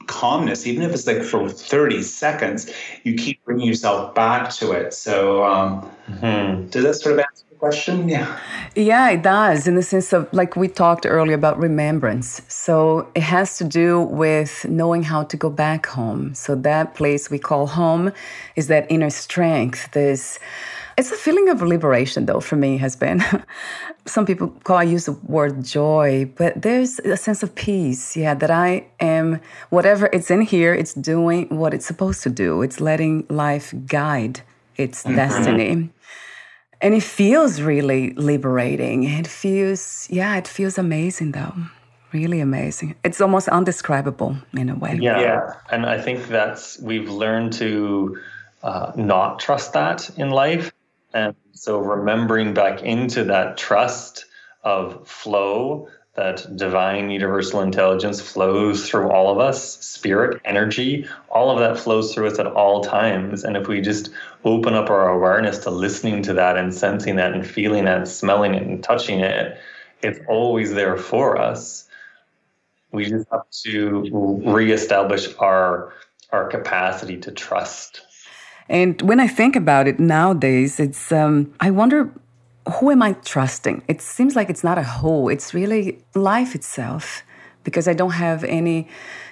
calmness, 0.07 0.65
even 0.67 0.83
if 0.83 0.91
it's 0.91 1.07
like 1.07 1.23
for 1.23 1.49
30 1.49 2.03
seconds, 2.03 2.71
you 3.03 3.15
keep 3.15 3.43
bringing 3.45 3.67
yourself 3.67 4.13
back 4.15 4.51
to 4.51 4.71
it. 4.71 4.93
So, 4.93 5.43
um, 5.43 5.89
mm-hmm. 6.07 6.67
does 6.67 6.83
that 6.83 6.93
sort 6.95 7.13
of 7.13 7.19
answer 7.19 7.45
the 7.49 7.55
question? 7.55 8.09
Yeah. 8.09 8.39
Yeah, 8.75 9.09
it 9.09 9.21
does, 9.21 9.67
in 9.67 9.75
the 9.75 9.83
sense 9.83 10.13
of 10.13 10.31
like 10.33 10.55
we 10.55 10.67
talked 10.67 11.05
earlier 11.05 11.35
about 11.35 11.57
remembrance. 11.57 12.41
So, 12.47 13.09
it 13.15 13.23
has 13.23 13.57
to 13.57 13.63
do 13.63 14.01
with 14.01 14.65
knowing 14.67 15.03
how 15.03 15.23
to 15.23 15.37
go 15.37 15.49
back 15.49 15.85
home. 15.85 16.33
So, 16.35 16.55
that 16.55 16.95
place 16.95 17.29
we 17.29 17.39
call 17.39 17.67
home 17.67 18.11
is 18.55 18.67
that 18.67 18.85
inner 18.89 19.09
strength, 19.09 19.91
this 19.91 20.39
It's 20.97 21.11
a 21.11 21.15
feeling 21.15 21.49
of 21.49 21.61
liberation, 21.61 22.25
though, 22.25 22.39
for 22.39 22.55
me, 22.55 22.77
has 22.77 22.95
been. 22.95 23.23
Some 24.05 24.25
people 24.25 24.49
call, 24.63 24.77
I 24.77 24.83
use 24.83 25.05
the 25.05 25.13
word 25.13 25.63
joy, 25.63 26.31
but 26.35 26.61
there's 26.61 26.99
a 26.99 27.17
sense 27.17 27.41
of 27.41 27.55
peace, 27.55 28.17
yeah, 28.17 28.33
that 28.35 28.51
I 28.51 28.87
am, 28.99 29.39
whatever 29.69 30.09
it's 30.11 30.29
in 30.29 30.41
here, 30.41 30.73
it's 30.73 30.93
doing 30.93 31.47
what 31.49 31.73
it's 31.73 31.85
supposed 31.85 32.21
to 32.23 32.29
do. 32.29 32.61
It's 32.61 32.79
letting 32.79 33.25
life 33.29 33.73
guide 33.85 34.41
its 34.75 35.03
mm-hmm. 35.03 35.15
destiny. 35.15 35.89
And 36.81 36.93
it 36.93 37.03
feels 37.03 37.61
really 37.61 38.13
liberating. 38.13 39.05
It 39.05 39.27
feels, 39.27 40.07
yeah, 40.09 40.35
it 40.37 40.47
feels 40.47 40.77
amazing, 40.77 41.31
though 41.31 41.53
really 42.13 42.39
amazing. 42.39 42.95
It's 43.03 43.19
almost 43.19 43.49
undescribable 43.49 44.37
in 44.53 44.69
a 44.69 44.75
way. 44.75 44.99
Yeah. 45.01 45.19
yeah. 45.19 45.53
And 45.71 45.85
I 45.85 45.99
think 45.99 46.27
that's, 46.27 46.79
we've 46.79 47.09
learned 47.09 47.53
to 47.53 48.19
uh, 48.61 48.91
not 48.95 49.39
trust 49.39 49.73
that 49.73 50.09
in 50.17 50.29
life. 50.29 50.71
And 51.13 51.35
so 51.53 51.79
remembering 51.79 52.53
back 52.53 52.81
into 52.81 53.25
that 53.25 53.57
trust 53.57 54.25
of 54.63 55.07
flow, 55.07 55.89
that 56.15 56.55
divine 56.55 57.09
universal 57.09 57.61
intelligence 57.61 58.21
flows 58.21 58.87
through 58.87 59.09
all 59.09 59.31
of 59.31 59.39
us, 59.39 59.79
spirit, 59.83 60.41
energy, 60.45 61.07
all 61.29 61.51
of 61.51 61.59
that 61.59 61.79
flows 61.79 62.13
through 62.13 62.27
us 62.27 62.39
at 62.39 62.47
all 62.47 62.83
times. 62.83 63.43
And 63.43 63.57
if 63.57 63.67
we 63.67 63.81
just 63.81 64.09
open 64.45 64.73
up 64.75 64.89
our 64.89 65.09
awareness 65.09 65.59
to 65.59 65.71
listening 65.71 66.21
to 66.23 66.33
that 66.33 66.57
and 66.57 66.73
sensing 66.73 67.15
that 67.17 67.33
and 67.33 67.45
feeling 67.45 67.85
that 67.85 67.97
and 67.97 68.07
smelling 68.07 68.55
it 68.55 68.63
and 68.63 68.83
touching 68.83 69.19
it, 69.21 69.57
it's 70.03 70.19
always 70.27 70.73
there 70.73 70.97
for 70.97 71.39
us. 71.39 71.87
We 72.91 73.05
just 73.05 73.27
have 73.31 73.49
to 73.63 74.41
reestablish 74.45 75.33
our 75.39 75.93
our 76.31 76.47
capacity 76.47 77.17
to 77.17 77.31
trust. 77.31 78.01
And 78.69 79.01
when 79.01 79.19
I 79.19 79.27
think 79.27 79.55
about 79.55 79.87
it 79.87 79.99
nowadays, 79.99 80.79
it's 80.79 81.11
um, 81.11 81.53
I 81.59 81.71
wonder 81.71 82.09
who 82.75 82.91
am 82.91 83.01
I 83.01 83.13
trusting? 83.13 83.83
It 83.87 84.01
seems 84.01 84.35
like 84.35 84.49
it's 84.49 84.63
not 84.63 84.77
a 84.77 84.83
who. 84.83 85.29
It's 85.29 85.53
really 85.53 86.03
life 86.15 86.55
itself, 86.55 87.23
because 87.63 87.87
I 87.87 87.93
don't 87.93 88.11
have 88.11 88.43
any 88.45 88.87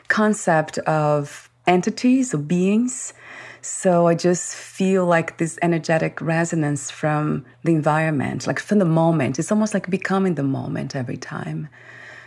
concept 0.09 0.77
of 0.79 1.49
entities 1.65 2.33
or 2.33 2.39
beings. 2.39 3.13
So 3.61 4.07
I 4.07 4.15
just 4.15 4.55
feel 4.55 5.05
like 5.05 5.37
this 5.37 5.57
energetic 5.61 6.19
resonance 6.19 6.89
from 6.89 7.45
the 7.63 7.73
environment, 7.73 8.47
like 8.47 8.59
from 8.59 8.79
the 8.79 8.85
moment. 8.85 9.39
It's 9.39 9.51
almost 9.51 9.73
like 9.73 9.89
becoming 9.89 10.35
the 10.35 10.43
moment 10.43 10.95
every 10.95 11.17
time 11.17 11.69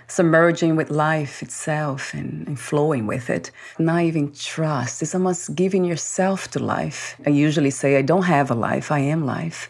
submerging 0.06 0.76
with 0.76 0.90
life 0.90 1.42
itself 1.42 2.14
and, 2.14 2.46
and, 2.46 2.58
flowing 2.58 3.06
with 3.06 3.30
it. 3.30 3.50
Not 3.78 4.02
even 4.02 4.32
trust. 4.32 5.02
It's 5.02 5.14
almost 5.14 5.54
giving 5.54 5.84
yourself 5.84 6.50
to 6.52 6.58
life. 6.58 7.16
I 7.26 7.30
usually 7.30 7.70
say, 7.70 7.96
I 7.96 8.02
don't 8.02 8.24
have 8.24 8.50
a 8.50 8.54
life, 8.54 8.90
I 8.90 9.00
am 9.00 9.24
life. 9.24 9.68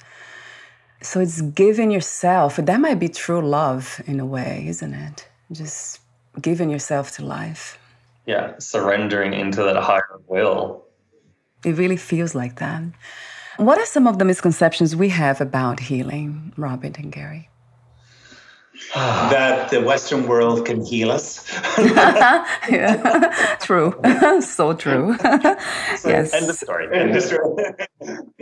So 1.02 1.20
it's 1.20 1.42
giving 1.42 1.90
yourself. 1.90 2.56
That 2.56 2.80
might 2.80 2.98
be 2.98 3.08
true 3.08 3.46
love 3.46 4.00
in 4.06 4.20
a 4.20 4.26
way, 4.26 4.64
isn't 4.68 4.94
it? 4.94 5.28
Just 5.52 6.00
giving 6.40 6.70
yourself 6.70 7.12
to 7.16 7.24
life. 7.24 7.78
Yeah, 8.26 8.54
surrendering 8.58 9.34
into 9.34 9.62
that 9.64 9.76
higher 9.76 10.20
will. 10.26 10.84
It 11.64 11.76
really 11.76 11.98
feels 11.98 12.34
like 12.34 12.56
that. 12.56 12.82
What 13.56 13.78
are 13.78 13.86
some 13.86 14.06
of 14.06 14.18
the 14.18 14.24
misconceptions 14.24 14.96
we 14.96 15.10
have 15.10 15.40
about 15.40 15.78
healing, 15.78 16.52
Robert 16.56 16.98
and 16.98 17.12
Gary? 17.12 17.48
that 18.94 19.70
the 19.70 19.80
Western 19.80 20.26
world 20.26 20.66
can 20.66 20.84
heal 20.84 21.10
us. 21.10 21.44
yeah, 21.78 23.56
true. 23.60 23.94
so 24.40 24.74
true. 24.74 25.16
so 25.96 26.08
yes. 26.08 26.32
End 26.32 26.48
of 26.48 26.56
story. 26.56 26.88
End 26.92 27.16
of 27.16 27.22
story. 27.22 27.74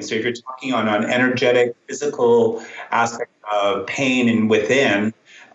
so 0.01 0.15
if 0.15 0.25
you're 0.25 0.33
talking 0.33 0.73
on 0.73 0.89
an 0.89 1.05
energetic, 1.11 1.75
physical 1.89 2.63
aspect 2.91 3.31
of 3.53 3.87
pain 3.87 4.29
and 4.29 4.51
within, 4.51 5.15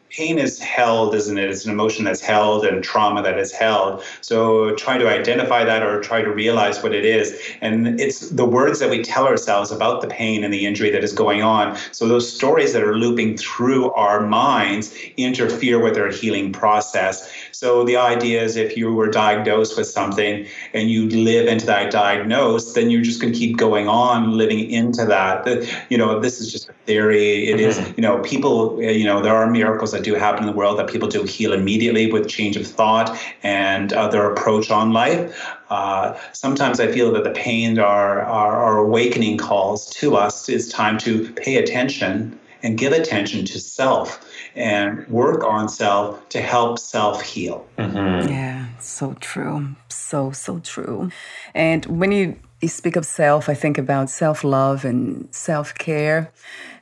pain 0.09 0.39
is 0.39 0.59
held, 0.59 1.13
isn't 1.13 1.37
it? 1.37 1.49
It's 1.49 1.65
an 1.65 1.71
emotion 1.71 2.05
that's 2.05 2.21
held 2.21 2.65
and 2.65 2.83
trauma 2.83 3.21
that 3.23 3.37
is 3.37 3.51
held. 3.51 4.03
So 4.21 4.73
try 4.75 4.97
to 4.97 5.07
identify 5.07 5.63
that 5.65 5.83
or 5.83 6.01
try 6.01 6.21
to 6.21 6.31
realize 6.31 6.81
what 6.81 6.93
it 6.93 7.05
is. 7.05 7.37
And 7.61 7.99
it's 7.99 8.29
the 8.29 8.45
words 8.45 8.79
that 8.79 8.89
we 8.89 9.03
tell 9.03 9.25
ourselves 9.27 9.71
about 9.71 10.01
the 10.01 10.07
pain 10.07 10.43
and 10.43 10.53
the 10.53 10.65
injury 10.65 10.89
that 10.91 11.03
is 11.03 11.13
going 11.13 11.43
on. 11.43 11.77
So 11.91 12.07
those 12.07 12.31
stories 12.31 12.73
that 12.73 12.83
are 12.83 12.95
looping 12.95 13.37
through 13.37 13.91
our 13.93 14.25
minds 14.25 14.95
interfere 15.17 15.81
with 15.81 15.97
our 15.97 16.09
healing 16.09 16.53
process. 16.53 17.29
So 17.51 17.83
the 17.83 17.97
idea 17.97 18.41
is 18.41 18.55
if 18.55 18.77
you 18.77 18.93
were 18.93 19.09
diagnosed 19.09 19.77
with 19.77 19.87
something 19.87 20.47
and 20.73 20.89
you 20.89 21.09
live 21.09 21.47
into 21.47 21.65
that 21.65 21.91
diagnosis, 21.91 22.73
then 22.73 22.89
you're 22.89 23.01
just 23.01 23.19
going 23.19 23.33
to 23.33 23.39
keep 23.39 23.57
going 23.57 23.87
on 23.87 24.37
living 24.37 24.69
into 24.71 25.05
that. 25.05 25.47
You 25.89 25.97
know, 25.97 26.19
this 26.19 26.39
is 26.39 26.51
just 26.51 26.69
a 26.69 26.73
theory. 26.85 27.47
It 27.47 27.57
mm-hmm. 27.57 27.89
is, 27.89 27.93
you 27.97 28.01
know, 28.01 28.19
people, 28.21 28.81
you 28.81 29.05
know, 29.05 29.21
there 29.21 29.35
are 29.35 29.49
miracles 29.49 29.93
that 29.97 30.03
do 30.03 30.13
happen 30.13 30.43
in 30.43 30.47
the 30.47 30.55
world 30.55 30.77
that 30.79 30.87
people 30.87 31.07
do 31.07 31.23
heal 31.23 31.53
immediately 31.53 32.11
with 32.11 32.27
change 32.27 32.55
of 32.55 32.65
thought 32.65 33.17
and 33.43 33.93
uh, 33.93 34.07
their 34.07 34.31
approach 34.31 34.69
on 34.69 34.93
life. 34.93 35.43
Uh, 35.69 36.17
sometimes 36.33 36.79
I 36.79 36.91
feel 36.91 37.11
that 37.13 37.23
the 37.23 37.31
pain 37.31 37.79
are, 37.79 38.21
are, 38.21 38.55
are 38.55 38.77
awakening 38.77 39.37
calls 39.37 39.89
to 39.95 40.15
us. 40.15 40.47
It's 40.47 40.69
time 40.69 40.97
to 40.99 41.31
pay 41.33 41.57
attention 41.57 42.39
and 42.63 42.77
give 42.77 42.93
attention 42.93 43.45
to 43.45 43.59
self 43.59 44.23
and 44.55 45.07
work 45.07 45.43
on 45.43 45.69
self 45.69 46.27
to 46.29 46.41
help 46.41 46.79
self 46.79 47.21
heal. 47.21 47.65
Mm-hmm. 47.77 48.29
Yeah, 48.29 48.67
so 48.79 49.13
true. 49.19 49.75
So, 49.89 50.31
so 50.31 50.59
true. 50.59 51.11
And 51.53 51.85
when 51.85 52.11
you, 52.11 52.37
you 52.61 52.67
speak 52.67 52.95
of 52.95 53.05
self, 53.05 53.49
I 53.49 53.53
think 53.53 53.77
about 53.77 54.09
self 54.09 54.43
love 54.43 54.85
and 54.85 55.27
self 55.33 55.73
care. 55.75 56.31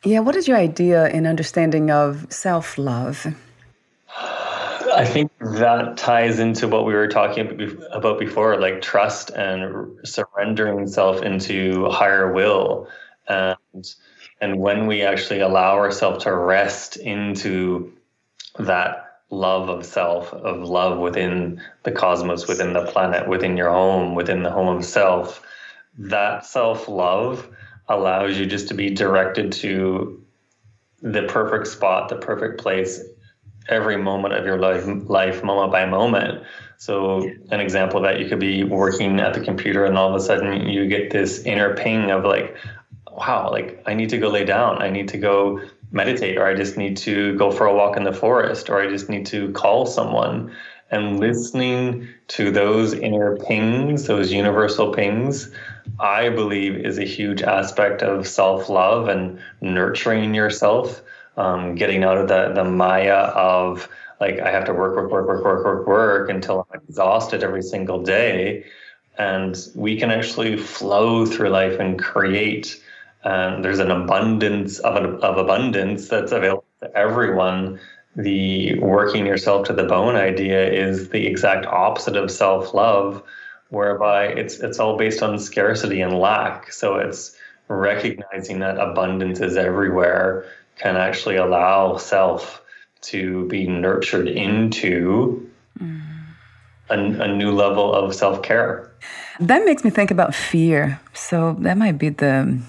Yeah, 0.03 0.19
what 0.19 0.35
is 0.35 0.47
your 0.47 0.57
idea 0.57 1.05
and 1.05 1.27
understanding 1.27 1.91
of 1.91 2.31
self 2.31 2.77
love? 2.77 3.27
I 4.95 5.03
think 5.03 5.31
that 5.39 5.97
ties 5.97 6.39
into 6.39 6.69
what 6.69 6.85
we 6.85 6.93
were 6.93 7.09
talking 7.09 7.77
about 7.91 8.17
before, 8.17 8.57
like 8.59 8.81
trust 8.81 9.29
and 9.31 9.97
surrendering 10.07 10.87
self 10.87 11.21
into 11.21 11.89
higher 11.89 12.31
will. 12.31 12.87
And 13.27 13.57
and 14.39 14.59
when 14.59 14.87
we 14.87 15.01
actually 15.01 15.41
allow 15.41 15.75
ourselves 15.75 16.23
to 16.23 16.33
rest 16.33 16.97
into 16.97 17.91
that 18.59 19.19
love 19.29 19.69
of 19.69 19.85
self, 19.85 20.33
of 20.33 20.69
love 20.69 20.99
within 20.99 21.61
the 21.83 21.91
cosmos, 21.91 22.47
within 22.47 22.73
the 22.73 22.85
planet, 22.85 23.27
within 23.27 23.57
your 23.57 23.71
home, 23.71 24.15
within 24.15 24.43
the 24.43 24.51
home 24.51 24.77
of 24.77 24.85
self, 24.85 25.41
that 25.97 26.45
self 26.45 26.87
love 26.87 27.47
allows 27.87 28.37
you 28.37 28.45
just 28.45 28.67
to 28.69 28.73
be 28.73 28.89
directed 28.89 29.51
to 29.51 30.23
the 31.01 31.23
perfect 31.23 31.67
spot, 31.67 32.09
the 32.09 32.15
perfect 32.15 32.59
place 32.59 33.01
every 33.67 33.97
moment 33.97 34.33
of 34.33 34.45
your 34.45 34.57
life, 34.57 34.85
life 35.09 35.43
moment 35.43 35.71
by 35.71 35.85
moment. 35.85 36.43
So, 36.77 37.29
an 37.51 37.59
example 37.59 37.97
of 37.97 38.03
that 38.03 38.19
you 38.19 38.27
could 38.27 38.39
be 38.39 38.63
working 38.63 39.19
at 39.19 39.33
the 39.33 39.39
computer, 39.39 39.85
and 39.85 39.97
all 39.97 40.09
of 40.09 40.15
a 40.15 40.19
sudden 40.19 40.67
you 40.67 40.87
get 40.87 41.11
this 41.11 41.39
inner 41.43 41.75
ping 41.75 42.11
of 42.11 42.23
like, 42.23 42.55
wow, 43.11 43.49
like 43.49 43.81
I 43.85 43.93
need 43.93 44.09
to 44.09 44.17
go 44.17 44.29
lay 44.29 44.45
down, 44.45 44.81
I 44.81 44.89
need 44.89 45.07
to 45.09 45.17
go 45.17 45.61
meditate, 45.91 46.37
or 46.37 46.45
I 46.45 46.53
just 46.53 46.77
need 46.77 46.97
to 46.97 47.35
go 47.37 47.51
for 47.51 47.65
a 47.65 47.73
walk 47.73 47.97
in 47.97 48.03
the 48.03 48.13
forest, 48.13 48.69
or 48.69 48.81
I 48.81 48.87
just 48.87 49.09
need 49.09 49.25
to 49.27 49.51
call 49.53 49.85
someone. 49.85 50.53
And 50.91 51.19
listening 51.19 52.07
to 52.29 52.51
those 52.51 52.93
inner 52.93 53.37
pings, 53.37 54.05
those 54.05 54.31
universal 54.31 54.93
pings, 54.93 55.51
I 55.99 56.29
believe 56.29 56.75
is 56.75 56.97
a 56.97 57.03
huge 57.03 57.41
aspect 57.41 58.01
of 58.03 58.27
self 58.27 58.69
love 58.69 59.07
and 59.07 59.39
nurturing 59.61 60.33
yourself, 60.35 61.01
um, 61.37 61.75
getting 61.75 62.03
out 62.03 62.17
of 62.17 62.27
the, 62.27 62.53
the 62.53 62.63
maya 62.63 63.13
of 63.13 63.89
like, 64.19 64.39
I 64.39 64.51
have 64.51 64.65
to 64.65 64.73
work, 64.73 64.95
work, 64.95 65.11
work, 65.11 65.27
work, 65.27 65.43
work, 65.43 65.65
work, 65.65 65.87
work 65.87 66.29
until 66.29 66.67
I'm 66.71 66.81
exhausted 66.87 67.43
every 67.43 67.61
single 67.61 68.01
day. 68.01 68.65
And 69.17 69.57
we 69.75 69.97
can 69.97 70.11
actually 70.11 70.57
flow 70.57 71.25
through 71.25 71.49
life 71.49 71.79
and 71.79 71.97
create. 71.99 72.81
And 73.23 73.63
there's 73.63 73.79
an 73.79 73.91
abundance 73.91 74.79
of, 74.79 75.21
of 75.21 75.37
abundance 75.37 76.07
that's 76.07 76.31
available 76.31 76.65
to 76.81 76.95
everyone. 76.95 77.79
The 78.15 78.79
working 78.79 79.25
yourself 79.25 79.67
to 79.67 79.73
the 79.73 79.83
bone 79.83 80.15
idea 80.15 80.71
is 80.71 81.09
the 81.09 81.27
exact 81.27 81.65
opposite 81.65 82.15
of 82.15 82.31
self 82.31 82.73
love 82.73 83.23
whereby 83.69 84.27
it's 84.27 84.59
it's 84.59 84.79
all 84.79 84.97
based 84.97 85.21
on 85.21 85.37
scarcity 85.37 86.01
and 86.01 86.17
lack. 86.17 86.71
So 86.71 86.95
it's 86.95 87.35
recognizing 87.67 88.59
that 88.59 88.77
abundance 88.77 89.39
is 89.39 89.57
everywhere 89.57 90.45
can 90.77 90.95
actually 90.95 91.35
allow 91.35 91.97
self 91.97 92.61
to 93.01 93.47
be 93.47 93.67
nurtured 93.67 94.27
into 94.27 95.49
a, 96.89 96.97
a 96.97 97.27
new 97.35 97.51
level 97.51 97.93
of 97.93 98.15
self 98.15 98.41
care. 98.41 98.91
That 99.39 99.65
makes 99.65 99.83
me 99.83 99.89
think 99.89 100.11
about 100.11 100.33
fear. 100.33 100.99
So 101.13 101.55
that 101.59 101.77
might 101.77 101.97
be 101.97 102.09
the 102.09 102.61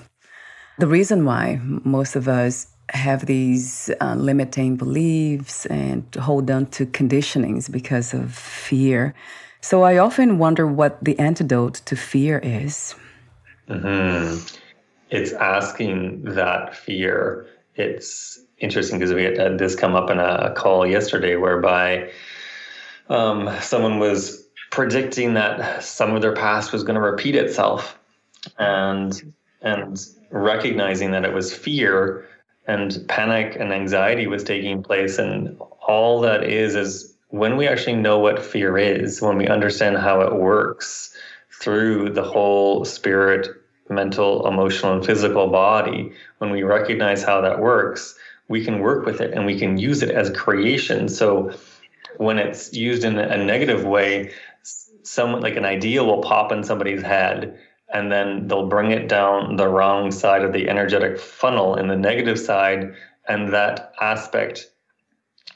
the 0.78 0.86
reason 0.86 1.24
why 1.24 1.60
most 1.62 2.16
of 2.16 2.28
us 2.28 2.66
have 2.90 3.26
these 3.26 3.90
uh, 4.00 4.14
limiting 4.14 4.76
beliefs 4.76 5.66
and 5.66 6.04
hold 6.16 6.50
on 6.50 6.66
to 6.66 6.86
conditionings 6.86 7.70
because 7.70 8.14
of 8.14 8.34
fear. 8.34 9.14
So 9.60 9.82
I 9.82 9.98
often 9.98 10.38
wonder 10.38 10.66
what 10.66 11.02
the 11.02 11.18
antidote 11.18 11.74
to 11.86 11.96
fear 11.96 12.38
is. 12.38 12.94
Mm-hmm. 13.68 14.44
it's 15.10 15.32
asking 15.32 16.22
that 16.22 16.76
fear. 16.76 17.46
It's 17.74 18.38
interesting 18.58 19.00
because 19.00 19.12
we 19.12 19.24
had 19.24 19.58
this 19.58 19.74
come 19.74 19.96
up 19.96 20.08
in 20.08 20.20
a, 20.20 20.52
call 20.54 20.86
yesterday 20.86 21.34
whereby 21.34 22.10
um, 23.08 23.50
someone 23.60 23.98
was 23.98 24.46
predicting 24.70 25.34
that 25.34 25.82
some 25.82 26.14
of 26.14 26.22
their 26.22 26.34
past 26.34 26.72
was 26.72 26.84
going 26.84 26.94
to 26.94 27.00
repeat 27.00 27.34
itself 27.34 27.98
and 28.58 29.34
and 29.62 30.06
recognizing 30.30 31.10
that 31.10 31.24
it 31.24 31.32
was 31.32 31.52
fear 31.52 32.24
and 32.66 33.04
panic 33.08 33.56
and 33.58 33.72
anxiety 33.72 34.26
was 34.26 34.44
taking 34.44 34.82
place. 34.82 35.18
And 35.18 35.58
all 35.86 36.20
that 36.22 36.44
is 36.44 36.74
is 36.74 37.14
when 37.28 37.56
we 37.56 37.66
actually 37.66 37.96
know 37.96 38.18
what 38.18 38.44
fear 38.44 38.76
is 38.78 39.20
when 39.20 39.36
we 39.36 39.46
understand 39.48 39.98
how 39.98 40.20
it 40.20 40.34
works 40.34 41.16
through 41.60 42.10
the 42.10 42.22
whole 42.22 42.84
spirit 42.84 43.48
mental 43.88 44.46
emotional 44.48 44.94
and 44.94 45.06
physical 45.06 45.46
body 45.46 46.12
when 46.38 46.50
we 46.50 46.62
recognize 46.62 47.22
how 47.22 47.40
that 47.40 47.60
works 47.60 48.16
we 48.48 48.64
can 48.64 48.80
work 48.80 49.04
with 49.06 49.20
it 49.20 49.32
and 49.32 49.44
we 49.44 49.58
can 49.58 49.76
use 49.76 50.02
it 50.02 50.10
as 50.10 50.30
creation. 50.30 51.08
So 51.08 51.52
when 52.18 52.38
it's 52.38 52.72
used 52.72 53.04
in 53.04 53.18
a 53.18 53.44
negative 53.44 53.84
way 53.84 54.32
someone 55.02 55.40
like 55.40 55.56
an 55.56 55.64
idea 55.64 56.02
will 56.02 56.20
pop 56.22 56.50
in 56.50 56.64
somebody's 56.64 57.02
head 57.02 57.58
and 57.92 58.10
then 58.10 58.48
they'll 58.48 58.68
bring 58.68 58.90
it 58.90 59.08
down 59.08 59.56
the 59.56 59.68
wrong 59.68 60.10
side 60.10 60.42
of 60.42 60.52
the 60.52 60.68
energetic 60.68 61.18
funnel 61.18 61.76
in 61.76 61.88
the 61.88 61.96
negative 61.96 62.38
side 62.38 62.94
and 63.28 63.52
that 63.52 63.92
aspect 64.00 64.70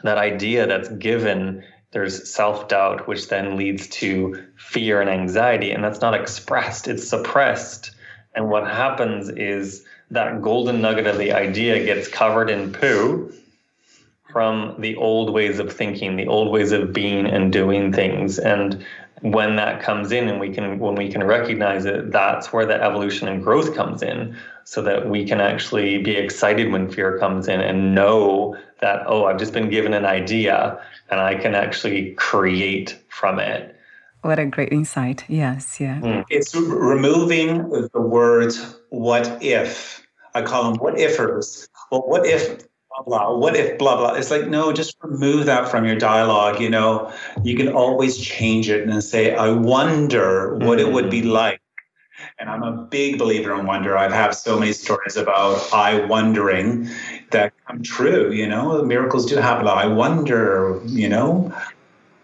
that 0.03 0.19
idea 0.19 0.66
that's 0.66 0.88
given 0.90 1.62
there's 1.93 2.33
self-doubt 2.33 3.09
which 3.09 3.29
then 3.29 3.57
leads 3.57 3.88
to 3.88 4.47
fear 4.57 5.01
and 5.01 5.11
anxiety 5.11 5.73
and 5.73 5.83
that's 5.83 6.01
not 6.01 6.14
expressed 6.14 6.88
it's 6.88 7.07
suppressed. 7.07 7.93
And 8.35 8.49
what 8.49 8.66
happens 8.66 9.29
is 9.29 9.85
that 10.12 10.40
golden 10.40 10.81
nugget 10.81 11.07
of 11.07 11.19
the 11.19 11.33
idea 11.33 11.85
gets 11.85 12.07
covered 12.09 12.49
in 12.49 12.73
poo 12.73 13.33
from 14.33 14.75
the 14.79 14.97
old 14.97 15.33
ways 15.33 15.59
of 15.59 15.73
thinking 15.73 16.16
the 16.16 16.27
old 16.27 16.51
ways 16.51 16.73
of 16.73 16.93
being 16.93 17.27
and 17.27 17.53
doing 17.53 17.93
things. 17.93 18.38
And 18.38 18.85
when 19.23 19.57
that 19.57 19.83
comes 19.83 20.12
in 20.12 20.29
and 20.29 20.40
we 20.40 20.53
can 20.53 20.79
when 20.79 20.95
we 20.95 21.11
can 21.11 21.23
recognize 21.23 21.85
it 21.85 22.11
that's 22.11 22.53
where 22.53 22.64
the 22.64 22.83
evolution 22.83 23.29
and 23.29 23.43
growth 23.43 23.75
comes 23.75 24.03
in 24.03 24.35
so 24.64 24.81
that 24.81 25.09
we 25.09 25.27
can 25.27 25.40
actually 25.40 25.99
be 25.99 26.16
excited 26.16 26.73
when 26.73 26.90
fear 26.90 27.19
comes 27.19 27.47
in 27.47 27.61
and 27.61 27.95
know 27.95 28.57
that 28.81 29.03
oh 29.07 29.27
i've 29.27 29.38
just 29.38 29.53
been 29.53 29.69
given 29.69 29.93
an 29.93 30.07
idea 30.07 30.81
and 31.11 31.21
i 31.21 31.35
can 31.35 31.55
actually 31.55 32.12
create 32.14 32.99
from 33.09 33.38
it. 33.38 33.77
What 34.23 34.38
a 34.38 34.47
great 34.47 34.73
insight. 34.73 35.25
Yes 35.29 35.81
yeah. 35.81 36.01
Mm. 36.01 36.25
it's 36.31 36.55
removing 36.55 37.71
the 37.93 38.01
words 38.01 38.77
what 38.88 39.43
if? 39.43 40.07
I 40.35 40.43
call 40.43 40.71
them 40.71 40.81
what 40.81 40.95
ifers 40.95 41.69
well 41.90 42.03
what 42.07 42.25
if 42.25 42.69
blah, 43.04 43.34
What 43.34 43.56
if 43.56 43.78
blah, 43.78 43.96
blah? 43.96 44.14
It's 44.14 44.30
like, 44.30 44.48
no, 44.48 44.72
just 44.72 44.96
remove 45.02 45.46
that 45.46 45.68
from 45.68 45.84
your 45.84 45.96
dialogue. 45.96 46.60
You 46.60 46.70
know, 46.70 47.12
you 47.42 47.56
can 47.56 47.68
always 47.68 48.18
change 48.18 48.68
it 48.68 48.88
and 48.88 49.02
say, 49.02 49.34
I 49.34 49.50
wonder 49.50 50.54
what 50.56 50.78
mm-hmm. 50.78 50.88
it 50.88 50.92
would 50.92 51.10
be 51.10 51.22
mm-hmm. 51.22 51.30
like. 51.30 51.60
And 52.38 52.50
I'm 52.50 52.62
a 52.62 52.72
big 52.72 53.18
believer 53.18 53.58
in 53.58 53.66
wonder. 53.66 53.96
I 53.96 54.08
have 54.10 54.34
so 54.34 54.58
many 54.58 54.72
stories 54.72 55.16
about 55.16 55.72
I 55.72 56.04
wondering 56.04 56.88
that 57.30 57.52
come 57.66 57.82
true. 57.82 58.30
You 58.32 58.46
know, 58.46 58.82
miracles 58.82 59.26
do 59.26 59.36
happen. 59.36 59.66
I 59.66 59.86
wonder, 59.86 60.80
you 60.86 61.08
know. 61.08 61.52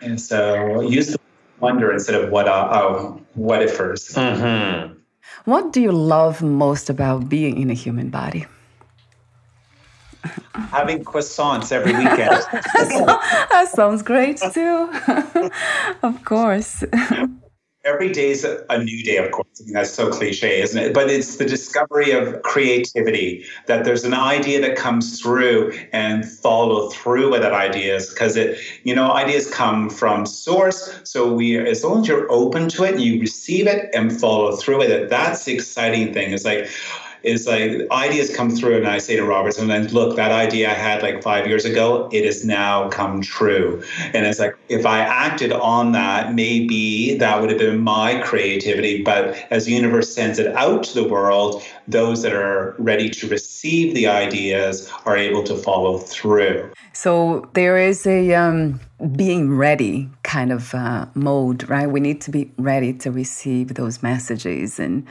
And 0.01 0.21
so 0.21 0.81
use 0.83 1.09
the 1.09 1.19
wonder 1.61 1.93
instead 1.93 2.15
of 2.23 2.31
what, 2.31 2.47
uh, 2.47 2.53
uh, 2.53 3.19
what 3.35 3.61
ifers. 3.61 4.15
Mm-hmm. 4.15 4.95
What 5.45 5.73
do 5.73 5.81
you 5.81 5.93
love 5.93 6.43
most 6.43 6.91
about 6.91 7.29
being 7.29 7.61
in 7.61 7.71
a 7.71 7.75
human 7.75 8.11
body? 8.11 8.47
Having 10.55 11.05
croissants 11.05 11.73
every 11.73 11.93
weekend. 11.93 12.19
that 12.53 13.69
sounds 13.73 14.03
great 14.03 14.41
too. 14.53 14.91
of 16.03 16.25
course. 16.25 16.85
Every 17.85 18.11
day 18.11 18.31
is 18.31 18.45
a 18.45 18.83
new 18.83 19.05
day, 19.05 19.19
of 19.19 19.31
course. 19.31 19.47
I 19.61 19.65
mean, 19.65 19.75
that's 19.75 19.93
so 19.93 20.11
cliche, 20.11 20.61
isn't 20.61 20.83
it? 20.83 20.93
But 20.93 21.09
it's 21.09 21.37
the 21.37 21.45
discovery 21.45 22.11
of 22.11 22.43
creativity 22.43 23.45
that 23.67 23.85
there's 23.85 24.03
an 24.03 24.13
idea 24.13 24.61
that 24.61 24.77
comes 24.77 25.21
through 25.21 25.73
and 25.93 26.29
follow 26.29 26.91
through 26.91 27.31
with 27.31 27.43
that 27.43 27.53
idea 27.53 28.01
because 28.11 28.37
it, 28.37 28.59
you 28.83 28.93
know, 28.93 29.13
ideas 29.13 29.49
come 29.49 29.89
from 29.89 30.27
source. 30.27 30.99
So 31.05 31.33
we, 31.33 31.57
as 31.59 31.85
long 31.85 32.01
as 32.01 32.09
you're 32.09 32.27
open 32.29 32.69
to 32.71 32.83
it, 32.83 32.99
you 32.99 33.21
receive 33.21 33.69
it 33.69 33.89
and 33.95 34.19
follow 34.21 34.57
through 34.57 34.79
with 34.79 34.91
it. 34.91 35.09
That's 35.09 35.45
the 35.45 35.55
exciting 35.55 36.13
thing. 36.13 36.33
It's 36.33 36.45
like, 36.45 36.69
is 37.27 37.47
like 37.47 37.73
ideas 37.91 38.35
come 38.35 38.51
through 38.51 38.77
and 38.77 38.87
I 38.87 38.99
say 38.99 39.17
to 39.17 39.25
Roberts, 39.25 39.59
and 39.59 39.69
then 39.69 39.89
look, 39.89 40.17
that 40.17 40.31
idea 40.31 40.71
I 40.71 40.75
had 40.75 41.03
like 41.03 41.23
five 41.23 41.47
years 41.47 41.65
ago, 41.65 42.09
it 42.13 42.25
has 42.25 42.45
now 42.45 42.89
come 42.89 43.21
true. 43.21 43.83
And 44.15 44.25
it's 44.25 44.39
like 44.39 44.57
if 44.69 44.87
I 44.87 45.01
acted 45.01 45.53
on 45.53 45.93
that, 45.93 46.35
maybe 46.35 47.19
that 47.19 47.41
would 47.41 47.51
have 47.51 47.59
been 47.59 47.81
my 47.81 48.21
creativity. 48.23 49.03
But 49.03 49.37
as 49.51 49.67
the 49.67 49.73
universe 49.73 50.15
sends 50.15 50.39
it 50.39 50.55
out 50.55 50.85
to 50.85 50.95
the 50.95 51.09
world, 51.09 51.63
those 51.89 52.23
that 52.23 52.33
are 52.33 52.75
ready 52.79 53.11
to 53.11 53.29
receive 53.29 53.95
the 53.95 54.07
ideas 54.07 54.91
are 55.05 55.17
able 55.17 55.43
to 55.45 55.57
follow 55.57 55.99
through. 55.99 56.73
So 56.93 57.49
there 57.55 57.77
is 57.77 58.07
a 58.07 58.35
um, 58.35 58.81
being 59.17 59.57
ready 59.57 60.09
kind 60.23 60.53
of 60.53 60.75
uh, 60.75 61.07
mode, 61.15 61.69
right? 61.69 61.91
We 61.91 62.01
need 62.01 62.21
to 62.23 62.31
be 62.31 62.51
ready 62.57 62.93
to 62.95 63.11
receive 63.11 63.75
those 63.75 64.03
messages 64.03 64.79
and 64.79 65.07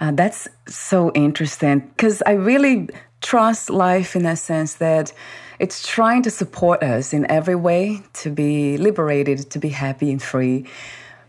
uh, 0.00 0.10
that's 0.12 0.48
so 0.66 1.12
interesting 1.14 1.80
because 1.80 2.22
I 2.22 2.32
really 2.32 2.88
trust 3.20 3.70
life 3.70 4.16
in 4.16 4.24
a 4.26 4.36
sense 4.36 4.74
that 4.74 5.12
it's 5.58 5.86
trying 5.86 6.22
to 6.22 6.30
support 6.30 6.82
us 6.82 7.12
in 7.12 7.30
every 7.30 7.54
way 7.54 8.02
to 8.14 8.30
be 8.30 8.78
liberated, 8.78 9.50
to 9.50 9.58
be 9.58 9.68
happy 9.68 10.10
and 10.10 10.22
free. 10.22 10.66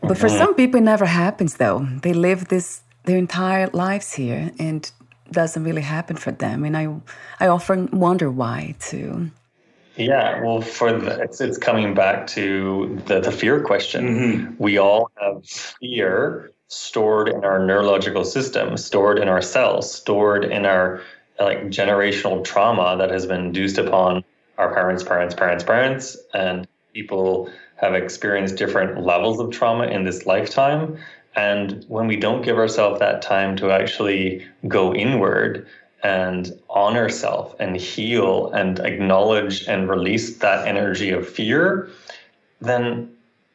But 0.02 0.18
for 0.18 0.28
mm-hmm. 0.28 0.38
some 0.38 0.56
people, 0.56 0.80
it 0.80 0.84
never 0.84 1.06
happens 1.06 1.56
though. 1.58 1.86
They 2.02 2.14
live 2.14 2.48
this 2.48 2.82
their 3.04 3.18
entire 3.18 3.68
lives 3.74 4.14
here 4.14 4.52
and 4.60 4.90
doesn't 5.32 5.64
really 5.64 5.82
happen 5.82 6.16
for 6.16 6.32
them. 6.32 6.64
And 6.64 6.78
I, 6.78 6.88
I 7.40 7.48
often 7.48 7.90
wonder 7.92 8.30
why 8.30 8.76
too. 8.80 9.32
Yeah, 9.98 10.42
well, 10.42 10.62
for 10.62 10.94
the, 10.94 11.20
it's, 11.22 11.42
it's 11.42 11.58
coming 11.58 11.94
back 11.94 12.28
to 12.28 13.02
the, 13.08 13.20
the 13.20 13.32
fear 13.32 13.62
question. 13.62 14.08
Mm-hmm. 14.08 14.64
We 14.64 14.78
all 14.78 15.10
have 15.22 15.46
fear 15.46 16.52
stored 16.72 17.28
in 17.28 17.44
our 17.44 17.60
neurological 17.60 18.24
system, 18.24 18.78
stored 18.78 19.20
in 19.20 19.28
our 19.28 19.42
cells, 19.42 19.94
stored 19.94 20.46
in 20.46 20.66
our 20.66 21.02
like 21.38 21.64
generational 21.66 22.44
trauma 22.46 22.96
that 22.98 23.12
has 23.12 23.26
been 23.26 23.42
induced 23.48 23.78
upon 23.78 24.24
our 24.58 24.74
parents, 24.74 25.04
parents, 25.04 25.36
parents, 25.36 25.66
parents, 25.66 26.18
and 26.34 26.66
people 26.94 27.52
have 27.76 27.94
experienced 27.94 28.56
different 28.56 29.04
levels 29.04 29.38
of 29.40 29.52
trauma 29.52 29.88
in 29.88 30.06
this 30.06 30.26
lifetime. 30.26 30.98
And 31.36 31.84
when 31.90 32.08
we 32.08 32.16
don't 32.16 32.42
give 32.42 32.58
ourselves 32.58 33.00
that 33.00 33.22
time 33.22 33.58
to 33.58 33.72
actually 33.72 34.48
go 34.70 34.94
inward 34.94 35.68
and 36.04 36.58
honor 36.70 37.10
self 37.10 37.54
and 37.60 37.76
heal 37.76 38.50
and 38.54 38.80
acknowledge 38.80 39.68
and 39.68 39.90
release 39.90 40.38
that 40.38 40.66
energy 40.66 41.10
of 41.10 41.28
fear, 41.28 41.90
then 42.62 43.12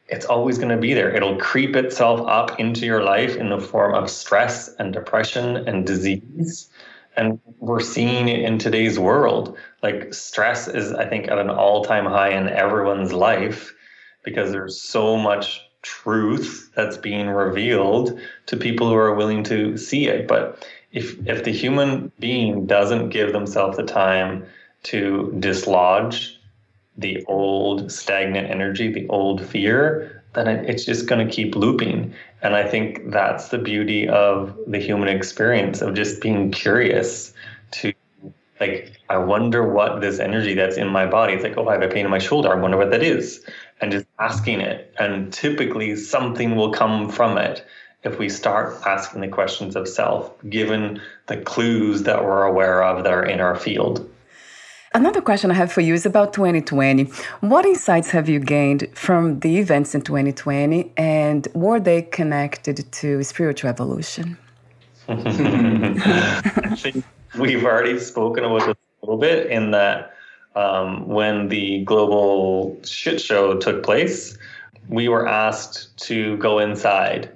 it's 0.09 0.25
always 0.25 0.57
going 0.57 0.69
to 0.69 0.77
be 0.77 0.93
there. 0.93 1.13
It'll 1.13 1.37
creep 1.37 1.75
itself 1.75 2.25
up 2.27 2.59
into 2.59 2.85
your 2.85 3.03
life 3.03 3.35
in 3.35 3.49
the 3.49 3.59
form 3.59 3.93
of 3.93 4.09
stress 4.09 4.69
and 4.79 4.93
depression 4.93 5.67
and 5.67 5.85
disease. 5.85 6.69
And 7.17 7.39
we're 7.59 7.81
seeing 7.81 8.29
it 8.29 8.41
in 8.41 8.57
today's 8.59 8.97
world. 8.97 9.57
Like 9.83 10.13
stress 10.13 10.67
is, 10.67 10.93
I 10.93 11.05
think, 11.05 11.27
at 11.27 11.39
an 11.39 11.49
all 11.49 11.83
time 11.83 12.05
high 12.05 12.29
in 12.29 12.47
everyone's 12.47 13.11
life 13.11 13.73
because 14.23 14.51
there's 14.51 14.79
so 14.79 15.17
much 15.17 15.61
truth 15.81 16.71
that's 16.75 16.97
being 16.97 17.27
revealed 17.27 18.19
to 18.45 18.57
people 18.57 18.89
who 18.89 18.95
are 18.95 19.15
willing 19.15 19.43
to 19.45 19.77
see 19.77 20.07
it. 20.07 20.27
But 20.27 20.65
if, 20.91 21.17
if 21.27 21.43
the 21.43 21.51
human 21.51 22.11
being 22.19 22.65
doesn't 22.65 23.09
give 23.09 23.33
themselves 23.33 23.77
the 23.77 23.83
time 23.83 24.45
to 24.83 25.35
dislodge 25.39 26.36
the 26.97 27.23
old 27.27 27.91
stagnant 27.91 28.49
energy, 28.49 28.91
the 28.91 29.07
old 29.09 29.45
fear, 29.45 30.23
then 30.33 30.47
it's 30.47 30.85
just 30.85 31.07
going 31.07 31.25
to 31.25 31.33
keep 31.33 31.55
looping. 31.55 32.13
And 32.41 32.55
I 32.55 32.67
think 32.67 33.11
that's 33.11 33.49
the 33.49 33.57
beauty 33.57 34.07
of 34.07 34.57
the 34.67 34.79
human 34.79 35.07
experience 35.07 35.81
of 35.81 35.93
just 35.93 36.21
being 36.21 36.51
curious 36.51 37.33
to 37.71 37.93
like, 38.59 38.99
I 39.09 39.17
wonder 39.17 39.67
what 39.67 40.01
this 40.01 40.19
energy 40.19 40.53
that's 40.53 40.77
in 40.77 40.87
my 40.87 41.05
body. 41.05 41.33
It's 41.33 41.43
like, 41.43 41.57
oh, 41.57 41.67
I 41.67 41.73
have 41.73 41.83
a 41.83 41.87
pain 41.87 42.05
in 42.05 42.11
my 42.11 42.17
shoulder. 42.17 42.51
I 42.51 42.59
wonder 42.59 42.77
what 42.77 42.91
that 42.91 43.03
is. 43.03 43.45
And 43.81 43.91
just 43.91 44.07
asking 44.19 44.61
it. 44.61 44.93
And 44.99 45.31
typically 45.31 45.95
something 45.95 46.55
will 46.55 46.71
come 46.71 47.09
from 47.09 47.37
it 47.37 47.65
if 48.03 48.17
we 48.17 48.29
start 48.29 48.75
asking 48.85 49.21
the 49.21 49.27
questions 49.27 49.75
of 49.75 49.87
self, 49.87 50.31
given 50.49 51.01
the 51.27 51.37
clues 51.37 52.03
that 52.03 52.23
we're 52.23 52.43
aware 52.43 52.83
of 52.83 53.03
that 53.03 53.13
are 53.13 53.25
in 53.25 53.39
our 53.39 53.55
field. 53.55 54.09
Another 54.97 55.21
question 55.21 55.51
I 55.51 55.53
have 55.53 55.71
for 55.71 55.81
you 55.81 55.93
is 55.93 56.07
about 56.07 56.33
2020. 56.33 57.03
What 57.41 57.67
insights 57.67 58.09
have 58.09 58.27
you 58.27 58.39
gained 58.39 58.87
from 58.95 59.41
the 59.41 59.59
events 59.59 59.93
in 59.93 60.01
2020 60.01 60.91
and 60.97 61.47
were 61.53 61.79
they 61.79 62.01
connected 62.01 62.91
to 62.93 63.21
spiritual 63.21 63.69
evolution? 63.69 64.39
Think 65.07 67.05
we've 67.37 67.63
already 67.63 67.99
spoken 67.99 68.43
about 68.43 68.65
this 68.65 68.75
a 69.03 69.05
little 69.05 69.19
bit 69.19 69.51
in 69.51 69.69
that 69.69 70.15
um, 70.55 71.07
when 71.07 71.49
the 71.49 71.83
global 71.83 72.79
shit 72.83 73.21
show 73.21 73.55
took 73.55 73.83
place, 73.83 74.35
we 74.89 75.09
were 75.09 75.27
asked 75.27 75.95
to 76.07 76.37
go 76.37 76.57
inside. 76.57 77.29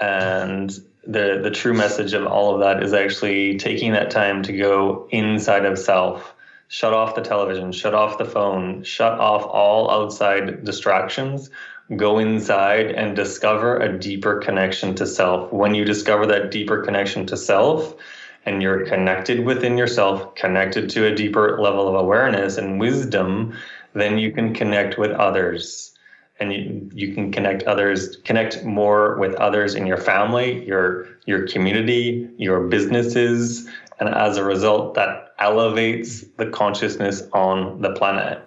And 0.00 0.68
the, 1.06 1.38
the 1.40 1.52
true 1.52 1.74
message 1.74 2.12
of 2.12 2.26
all 2.26 2.52
of 2.52 2.60
that 2.60 2.82
is 2.82 2.92
actually 2.92 3.56
taking 3.56 3.92
that 3.92 4.10
time 4.10 4.42
to 4.42 4.52
go 4.52 5.06
inside 5.12 5.64
of 5.64 5.78
self, 5.78 6.34
shut 6.72 6.94
off 6.94 7.14
the 7.14 7.20
television, 7.20 7.70
shut 7.70 7.92
off 7.92 8.16
the 8.16 8.24
phone, 8.24 8.82
shut 8.82 9.20
off 9.20 9.44
all 9.44 9.90
outside 9.90 10.64
distractions, 10.64 11.50
go 11.96 12.18
inside 12.18 12.86
and 12.92 13.14
discover 13.14 13.76
a 13.76 13.98
deeper 13.98 14.38
connection 14.38 14.94
to 14.94 15.06
self. 15.06 15.52
When 15.52 15.74
you 15.74 15.84
discover 15.84 16.24
that 16.28 16.50
deeper 16.50 16.82
connection 16.82 17.26
to 17.26 17.36
self, 17.36 17.94
and 18.46 18.62
you're 18.62 18.86
connected 18.86 19.44
within 19.44 19.76
yourself, 19.76 20.34
connected 20.34 20.88
to 20.88 21.04
a 21.04 21.14
deeper 21.14 21.60
level 21.60 21.88
of 21.88 21.94
awareness 21.94 22.56
and 22.56 22.80
wisdom, 22.80 23.54
then 23.92 24.16
you 24.16 24.32
can 24.32 24.54
connect 24.54 24.96
with 24.96 25.10
others. 25.10 25.90
And 26.40 26.54
you, 26.54 26.90
you 26.94 27.14
can 27.14 27.30
connect 27.30 27.64
others, 27.64 28.16
connect 28.24 28.64
more 28.64 29.18
with 29.18 29.34
others 29.34 29.74
in 29.74 29.86
your 29.86 29.98
family, 29.98 30.66
your 30.66 31.06
your 31.26 31.46
community, 31.46 32.28
your 32.38 32.66
businesses, 32.66 33.68
and 34.06 34.14
as 34.16 34.36
a 34.36 34.42
result, 34.42 34.94
that 34.94 35.32
elevates 35.38 36.24
the 36.36 36.46
consciousness 36.46 37.22
on 37.32 37.80
the 37.80 37.92
planet. 37.92 38.40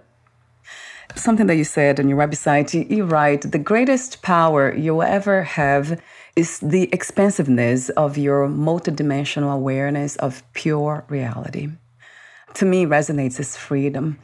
Something 1.16 1.48
that 1.48 1.56
you 1.56 1.64
said 1.64 1.98
on 1.98 2.10
your 2.10 2.18
website, 2.18 2.74
you, 2.74 2.86
you 2.90 3.06
write 3.06 3.50
the 3.50 3.60
greatest 3.72 4.22
power 4.22 4.76
you 4.76 4.96
will 4.96 5.04
ever 5.04 5.44
have 5.44 6.02
is 6.36 6.60
the 6.60 6.90
expansiveness 6.92 7.88
of 7.92 8.18
your 8.18 8.50
multidimensional 8.50 9.54
awareness 9.54 10.18
of 10.18 10.44
pure 10.54 11.06
reality. 11.08 11.70
To 12.56 12.66
me, 12.66 12.86
resonates 12.86 13.40
as 13.40 13.56
freedom. 13.56 14.20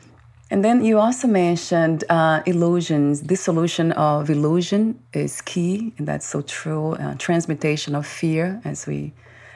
And 0.50 0.66
then 0.66 0.84
you 0.84 1.00
also 1.00 1.30
mentioned 1.30 2.04
uh, 2.10 2.42
illusions. 2.46 3.22
Dissolution 3.22 3.94
of 3.94 4.30
illusion 4.30 5.00
is 5.14 5.40
key, 5.40 5.94
and 5.98 6.06
that's 6.06 6.28
so 6.28 6.42
true. 6.42 6.96
Uh, 6.96 7.16
transmutation 7.18 7.96
of 7.96 8.06
fear, 8.06 8.60
as 8.66 8.86
we, 8.86 9.14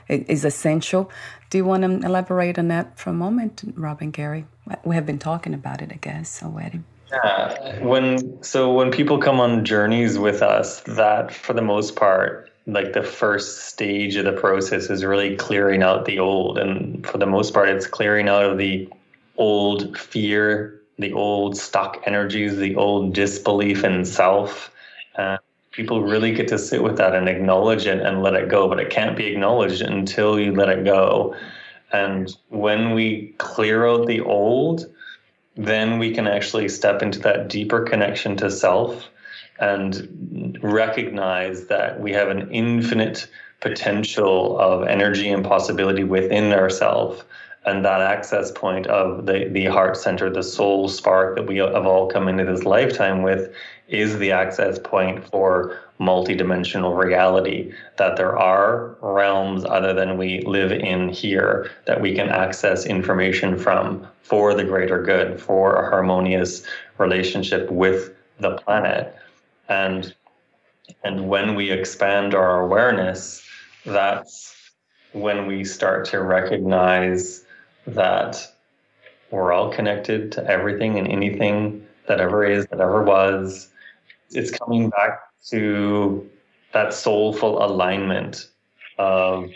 is 0.07 0.45
essential. 0.45 1.09
Do 1.49 1.57
you 1.57 1.65
want 1.65 1.83
to 1.83 2.05
elaborate 2.05 2.59
on 2.59 2.67
that 2.69 2.99
for 2.99 3.09
a 3.11 3.13
moment, 3.13 3.63
Robin 3.75 4.11
Gary? 4.11 4.45
We 4.83 4.95
have 4.95 5.05
been 5.05 5.19
talking 5.19 5.53
about 5.53 5.81
it, 5.81 5.91
I 5.91 5.97
guess, 5.97 6.41
already. 6.43 6.81
Yeah, 7.11 7.83
when 7.83 8.41
so 8.43 8.73
when 8.73 8.91
people 8.91 9.19
come 9.19 9.39
on 9.39 9.63
journeys 9.63 10.17
with 10.17 10.41
us, 10.41 10.81
that 10.81 11.33
for 11.33 11.53
the 11.53 11.61
most 11.61 11.95
part, 11.95 12.49
like 12.65 12.93
the 12.93 13.03
first 13.03 13.65
stage 13.65 14.15
of 14.15 14.25
the 14.25 14.31
process 14.31 14.89
is 14.89 15.05
really 15.05 15.35
clearing 15.35 15.83
out 15.83 16.05
the 16.05 16.17
old, 16.19 16.57
and 16.57 17.05
for 17.05 17.19
the 17.19 17.27
most 17.27 17.53
part, 17.53 17.69
it's 17.69 17.85
clearing 17.85 18.27
out 18.27 18.43
of 18.43 18.57
the 18.57 18.89
old 19.37 19.97
fear, 19.97 20.81
the 20.97 21.13
old 21.13 21.57
stuck 21.57 22.01
energies, 22.05 22.57
the 22.57 22.75
old 22.75 23.13
disbelief 23.13 23.83
in 23.83 24.03
self. 24.03 24.71
Uh, 25.15 25.37
people 25.75 26.01
really 26.01 26.31
get 26.31 26.47
to 26.47 26.57
sit 26.57 26.81
with 26.81 26.97
that 26.97 27.13
and 27.13 27.27
acknowledge 27.27 27.85
it 27.85 27.99
and 27.99 28.23
let 28.23 28.33
it 28.33 28.49
go, 28.49 28.69
but 28.69 28.79
it 28.79 28.89
can't 28.89 29.17
be 29.17 29.25
acknowledged 29.25 29.81
until 29.81 30.39
you 30.39 30.53
let 30.53 30.69
it 30.69 30.85
go. 30.85 31.35
And 31.91 32.33
when 32.49 32.93
we 32.93 33.33
clear 33.37 33.85
out 33.85 34.07
the 34.07 34.21
old, 34.21 34.85
then 35.57 35.99
we 35.99 36.13
can 36.13 36.27
actually 36.27 36.69
step 36.69 37.01
into 37.01 37.19
that 37.19 37.49
deeper 37.49 37.83
connection 37.83 38.37
to 38.37 38.49
self 38.49 39.09
and 39.59 40.57
recognize 40.61 41.67
that 41.67 41.99
we 41.99 42.11
have 42.13 42.29
an 42.29 42.49
infinite 42.51 43.27
potential 43.59 44.57
of 44.59 44.87
energy 44.87 45.29
and 45.29 45.43
possibility 45.43 46.03
within 46.03 46.53
ourselves 46.53 47.23
and 47.65 47.83
that 47.83 48.01
access 48.01 48.51
point 48.51 48.85
of 48.87 49.25
the, 49.25 49.49
the 49.51 49.65
heart 49.65 49.97
center, 49.97 50.29
the 50.29 50.43
soul 50.43 50.87
spark 50.87 51.35
that 51.35 51.47
we 51.47 51.57
have 51.57 51.85
all 51.85 52.07
come 52.07 52.27
into 52.27 52.45
this 52.45 52.63
lifetime 52.63 53.23
with, 53.23 53.51
is 53.87 54.17
the 54.17 54.31
access 54.31 54.79
point 54.79 55.25
for 55.29 55.79
multidimensional 55.99 56.97
reality. 56.97 57.71
That 57.97 58.17
there 58.17 58.37
are 58.37 58.95
realms 59.01 59.63
other 59.65 59.93
than 59.93 60.17
we 60.17 60.41
live 60.41 60.71
in 60.71 61.09
here 61.09 61.69
that 61.85 62.01
we 62.01 62.15
can 62.15 62.29
access 62.29 62.85
information 62.85 63.57
from 63.57 64.07
for 64.23 64.53
the 64.53 64.63
greater 64.63 65.01
good, 65.03 65.39
for 65.39 65.75
a 65.75 65.89
harmonious 65.89 66.63
relationship 66.97 67.69
with 67.69 68.13
the 68.39 68.57
planet. 68.57 69.15
And 69.69 70.13
and 71.03 71.29
when 71.29 71.55
we 71.55 71.71
expand 71.71 72.33
our 72.33 72.61
awareness, 72.61 73.43
that's 73.85 74.71
when 75.13 75.47
we 75.47 75.63
start 75.63 76.05
to 76.05 76.21
recognize 76.21 77.45
that 77.87 78.51
we're 79.31 79.53
all 79.53 79.71
connected 79.71 80.31
to 80.33 80.45
everything 80.45 80.97
and 80.97 81.07
anything 81.07 81.85
that 82.07 82.19
ever 82.19 82.45
is, 82.45 82.67
that 82.67 82.79
ever 82.79 83.03
was. 83.03 83.69
It's 84.31 84.51
coming 84.51 84.89
back 84.89 85.19
to 85.49 86.29
that 86.73 86.93
soulful 86.93 87.63
alignment 87.63 88.49
of 88.97 89.49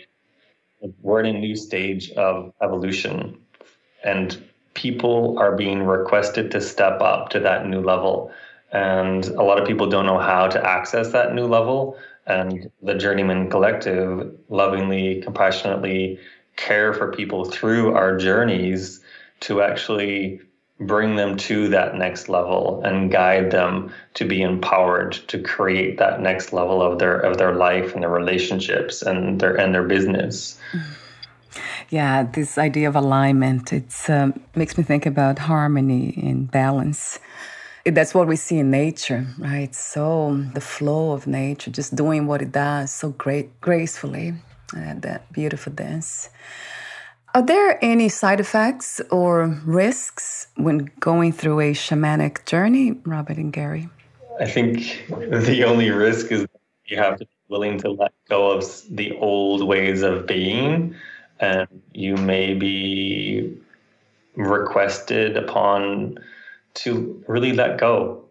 we're 1.01 1.19
in 1.21 1.35
a 1.35 1.39
new 1.39 1.55
stage 1.55 2.11
of 2.11 2.53
evolution 2.61 3.37
and 4.03 4.41
people 4.73 5.37
are 5.39 5.55
being 5.55 5.83
requested 5.83 6.51
to 6.51 6.61
step 6.61 7.01
up 7.01 7.29
to 7.29 7.39
that 7.39 7.67
new 7.67 7.81
level. 7.81 8.31
And 8.71 9.25
a 9.25 9.43
lot 9.43 9.59
of 9.59 9.67
people 9.67 9.89
don't 9.89 10.05
know 10.05 10.19
how 10.19 10.47
to 10.47 10.65
access 10.65 11.11
that 11.11 11.33
new 11.33 11.45
level. 11.45 11.97
And 12.27 12.71
the 12.81 12.95
journeymen 12.95 13.49
collective 13.49 14.31
lovingly 14.47 15.21
compassionately 15.21 16.19
care 16.55 16.93
for 16.93 17.11
people 17.11 17.45
through 17.45 17.93
our 17.93 18.15
journeys 18.17 19.01
to 19.41 19.61
actually 19.61 20.39
bring 20.79 21.15
them 21.17 21.35
to 21.35 21.67
that 21.69 21.95
next 21.95 22.29
level 22.29 22.81
and 22.85 23.11
guide 23.11 23.51
them 23.51 23.91
to 24.13 24.25
be 24.25 24.41
empowered 24.41 25.11
to 25.27 25.41
create 25.41 25.97
that 25.97 26.21
next 26.21 26.53
level 26.53 26.81
of 26.81 26.99
their 26.99 27.19
of 27.19 27.37
their 27.37 27.53
life 27.53 27.93
and 27.93 28.03
their 28.03 28.09
relationships 28.09 29.01
and 29.01 29.39
their 29.41 29.55
and 29.55 29.73
their 29.75 29.83
business. 29.83 30.57
Yeah 31.89 32.23
this 32.23 32.57
idea 32.57 32.87
of 32.87 32.95
alignment 32.95 33.73
it 33.73 33.93
um, 34.09 34.39
makes 34.55 34.77
me 34.77 34.83
think 34.83 35.05
about 35.05 35.39
harmony 35.39 36.13
and 36.17 36.49
balance. 36.49 37.19
That's 37.85 38.13
what 38.13 38.27
we 38.27 38.35
see 38.35 38.59
in 38.59 38.71
nature 38.71 39.27
right? 39.37 39.73
So 39.75 40.45
the 40.53 40.61
flow 40.61 41.11
of 41.11 41.27
nature 41.27 41.71
just 41.71 41.95
doing 41.95 42.25
what 42.25 42.41
it 42.41 42.51
does 42.51 42.91
so 42.91 43.09
great 43.09 43.59
gracefully 43.59 44.35
uh, 44.77 44.93
that 44.99 45.31
beautiful 45.33 45.73
dance. 45.73 46.29
Are 47.35 47.43
there 47.43 47.77
any 47.83 48.09
side 48.09 48.39
effects 48.39 48.99
or 49.11 49.61
risks 49.63 50.47
when 50.55 50.89
going 50.99 51.31
through 51.31 51.59
a 51.59 51.73
shamanic 51.73 52.43
journey, 52.45 52.93
Robert 53.05 53.37
and 53.37 53.53
Gary? 53.53 53.87
I 54.39 54.45
think 54.45 55.05
the 55.09 55.63
only 55.63 55.91
risk 55.91 56.31
is 56.31 56.47
you 56.85 56.97
have 56.97 57.19
to 57.19 57.25
be 57.25 57.31
willing 57.47 57.77
to 57.79 57.91
let 57.91 58.13
go 58.29 58.49
of 58.49 58.65
the 58.89 59.15
old 59.17 59.67
ways 59.67 60.01
of 60.01 60.25
being, 60.25 60.95
and 61.39 61.67
you 61.93 62.15
may 62.17 62.55
be 62.55 63.55
requested 64.35 65.37
upon 65.37 66.17
to 66.75 67.23
really 67.27 67.53
let 67.53 67.77
go 67.77 68.23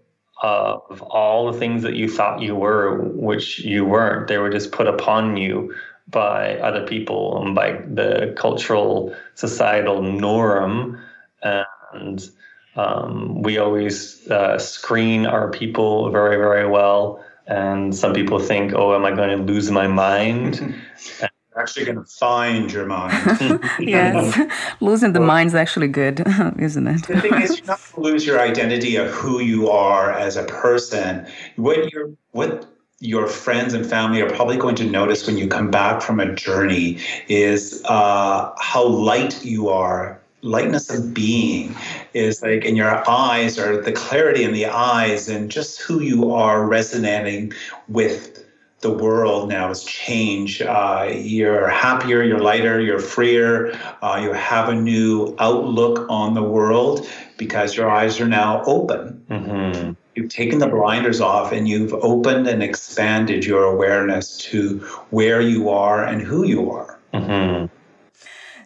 of 0.42 1.02
all 1.02 1.52
the 1.52 1.58
things 1.58 1.82
that 1.82 1.94
you 1.94 2.08
thought 2.08 2.40
you 2.40 2.56
were, 2.56 3.02
which 3.02 3.60
you 3.60 3.84
weren't. 3.84 4.26
They 4.26 4.38
were 4.38 4.50
just 4.50 4.72
put 4.72 4.88
upon 4.88 5.36
you 5.36 5.72
by 6.10 6.56
other 6.58 6.86
people 6.86 7.42
and 7.42 7.54
by 7.54 7.72
the 7.86 8.34
cultural 8.36 9.14
societal 9.34 10.02
norm 10.02 11.00
and 11.42 12.30
um, 12.76 13.42
we 13.42 13.58
always 13.58 14.28
uh, 14.30 14.58
screen 14.58 15.26
our 15.26 15.50
people 15.50 16.10
very 16.10 16.36
very 16.36 16.68
well 16.68 17.24
and 17.46 17.94
some 17.94 18.12
people 18.12 18.38
think 18.38 18.72
oh 18.74 18.94
am 18.94 19.04
i 19.04 19.10
going 19.10 19.36
to 19.36 19.52
lose 19.52 19.70
my 19.70 19.86
mind 19.86 20.74
You're 21.58 21.64
actually 21.64 21.86
going 21.86 21.98
to 21.98 22.04
find 22.04 22.72
your 22.72 22.86
mind. 22.86 23.60
yes, 23.80 24.38
losing 24.80 25.12
the 25.12 25.18
mind 25.18 25.48
is 25.48 25.56
actually 25.56 25.88
good, 25.88 26.24
isn't 26.56 26.86
it? 26.86 27.04
the 27.08 27.20
thing 27.20 27.34
is, 27.42 27.58
you're 27.58 27.66
not 27.66 27.80
going 27.92 28.04
to 28.04 28.12
lose 28.12 28.24
your 28.24 28.38
identity 28.38 28.94
of 28.94 29.10
who 29.10 29.40
you 29.40 29.68
are 29.68 30.12
as 30.12 30.36
a 30.36 30.44
person. 30.44 31.26
What 31.56 31.90
you're, 31.90 32.12
what 32.30 32.64
your 33.00 33.26
friends 33.28 33.74
and 33.74 33.86
family 33.86 34.20
are 34.20 34.30
probably 34.30 34.56
going 34.56 34.74
to 34.74 34.84
notice 34.84 35.26
when 35.26 35.38
you 35.38 35.46
come 35.46 35.70
back 35.70 36.02
from 36.02 36.18
a 36.18 36.34
journey 36.34 36.98
is 37.28 37.82
uh, 37.84 38.52
how 38.58 38.84
light 38.84 39.44
you 39.44 39.68
are 39.68 40.20
lightness 40.42 40.88
of 40.90 41.12
being 41.12 41.74
is 42.14 42.42
like 42.42 42.64
in 42.64 42.76
your 42.76 43.08
eyes 43.10 43.58
or 43.58 43.82
the 43.82 43.92
clarity 43.92 44.44
in 44.44 44.52
the 44.52 44.66
eyes 44.66 45.28
and 45.28 45.50
just 45.50 45.80
who 45.80 46.00
you 46.00 46.32
are 46.32 46.64
resonating 46.66 47.52
with 47.88 48.44
the 48.80 48.90
world 48.90 49.48
now 49.48 49.66
has 49.66 49.82
changed. 49.82 50.62
Uh, 50.62 51.10
you're 51.12 51.68
happier, 51.68 52.22
you're 52.22 52.38
lighter, 52.38 52.80
you're 52.80 53.00
freer, 53.00 53.76
uh, 54.02 54.20
you 54.22 54.32
have 54.32 54.68
a 54.68 54.74
new 54.74 55.34
outlook 55.40 56.06
on 56.08 56.34
the 56.34 56.42
world 56.42 57.08
because 57.36 57.76
your 57.76 57.90
eyes 57.90 58.20
are 58.20 58.28
now 58.28 58.62
open. 58.64 59.24
Mm-hmm 59.28 59.92
you've 60.18 60.30
taken 60.30 60.58
the 60.58 60.66
blinders 60.66 61.20
off 61.20 61.52
and 61.52 61.68
you've 61.68 61.94
opened 61.94 62.46
and 62.48 62.60
expanded 62.62 63.44
your 63.44 63.62
awareness 63.64 64.36
to 64.36 64.78
where 65.10 65.40
you 65.40 65.70
are 65.70 66.04
and 66.04 66.20
who 66.20 66.44
you 66.44 66.70
are. 66.70 66.98
Mm-hmm. 67.14 67.66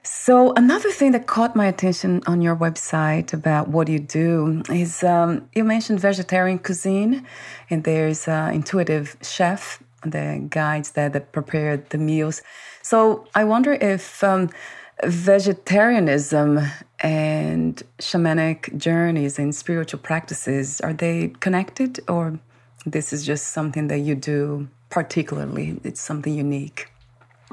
So, 0.03 0.53
another 0.55 0.91
thing 0.91 1.13
that 1.13 1.27
caught 1.27 1.55
my 1.55 1.67
attention 1.67 2.23
on 2.27 2.43
your 2.43 2.57
website 2.57 3.33
about 3.33 3.69
what 3.69 3.89
you 3.89 3.99
do 3.99 4.63
is 4.71 5.05
um, 5.05 5.49
you 5.55 5.63
mentioned 5.63 6.01
vegetarian 6.01 6.59
cuisine, 6.59 7.27
and 7.71 7.85
there's 7.85 8.27
uh, 8.27 8.51
intuitive 8.53 9.17
chef, 9.23 9.83
the 10.05 10.45
guides 10.49 10.93
that, 10.93 11.13
that 11.13 11.33
prepare 11.33 11.77
the 11.77 11.99
meals. 11.99 12.43
So, 12.83 13.27
I 13.35 13.45
wonder 13.45 13.73
if 13.75 14.25
um, 14.25 14.51
vegetarianism 15.05 16.61
and 17.01 17.83
shamanic 17.99 18.77
journeys 18.77 19.39
and 19.39 19.55
spiritual 19.55 19.99
practices 19.99 20.81
are 20.81 20.93
they 20.93 21.33
connected, 21.41 22.01
or 22.09 22.39
this 22.87 23.13
is 23.13 23.27
just 23.27 23.49
something 23.49 23.89
that 23.89 23.99
you 23.99 24.15
do 24.15 24.69
particularly? 24.91 25.81
It's 25.83 26.01
something 26.01 26.35
unique. 26.35 26.92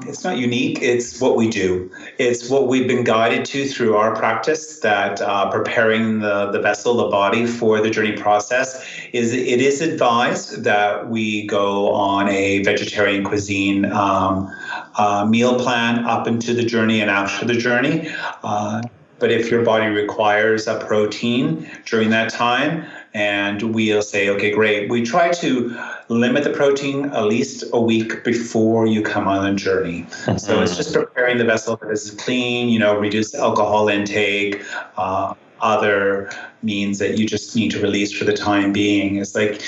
It's 0.06 0.24
not 0.24 0.38
unique. 0.38 0.78
It's 0.80 1.20
what 1.20 1.36
we 1.36 1.48
do. 1.48 1.90
It's 2.18 2.48
what 2.48 2.68
we've 2.68 2.88
been 2.88 3.04
guided 3.04 3.44
to 3.46 3.68
through 3.68 3.96
our 3.96 4.14
practice. 4.14 4.80
That 4.80 5.20
uh, 5.20 5.50
preparing 5.50 6.20
the, 6.20 6.50
the 6.50 6.60
vessel, 6.60 6.96
the 6.96 7.08
body 7.08 7.46
for 7.46 7.80
the 7.80 7.90
journey 7.90 8.16
process 8.16 8.84
is 9.12 9.32
it 9.32 9.60
is 9.60 9.80
advised 9.80 10.64
that 10.64 11.08
we 11.08 11.46
go 11.46 11.90
on 11.90 12.28
a 12.28 12.62
vegetarian 12.62 13.24
cuisine 13.24 13.84
um, 13.92 14.50
uh, 14.96 15.26
meal 15.28 15.58
plan 15.58 16.04
up 16.04 16.26
into 16.26 16.54
the 16.54 16.64
journey 16.64 17.00
and 17.00 17.10
after 17.10 17.44
the 17.44 17.54
journey. 17.54 18.08
Uh, 18.42 18.82
but 19.18 19.30
if 19.30 19.50
your 19.50 19.62
body 19.62 19.86
requires 19.86 20.66
a 20.66 20.80
protein 20.80 21.70
during 21.84 22.10
that 22.10 22.30
time, 22.30 22.86
and 23.14 23.74
we'll 23.74 24.02
say, 24.02 24.28
okay, 24.28 24.50
great. 24.52 24.88
We 24.88 25.02
try 25.02 25.30
to 25.32 25.76
limit 26.08 26.44
the 26.44 26.50
protein 26.50 27.06
at 27.06 27.24
least 27.24 27.64
a 27.72 27.80
week 27.80 28.24
before 28.24 28.86
you 28.86 29.02
come 29.02 29.26
on 29.26 29.46
a 29.46 29.54
journey. 29.54 30.02
Mm-hmm. 30.02 30.38
So 30.38 30.62
it's 30.62 30.76
just 30.76 30.94
preparing 30.94 31.38
the 31.38 31.44
vessel 31.44 31.76
that 31.76 31.90
is 31.90 32.12
clean, 32.12 32.68
you 32.68 32.78
know, 32.78 32.96
reduce 32.96 33.34
alcohol 33.34 33.88
intake, 33.88 34.62
uh, 34.96 35.34
other 35.60 36.30
means 36.62 36.98
that 36.98 37.18
you 37.18 37.26
just 37.26 37.54
need 37.56 37.70
to 37.72 37.82
release 37.82 38.12
for 38.12 38.24
the 38.24 38.32
time 38.32 38.72
being. 38.72 39.16
It's 39.16 39.34
like, 39.34 39.60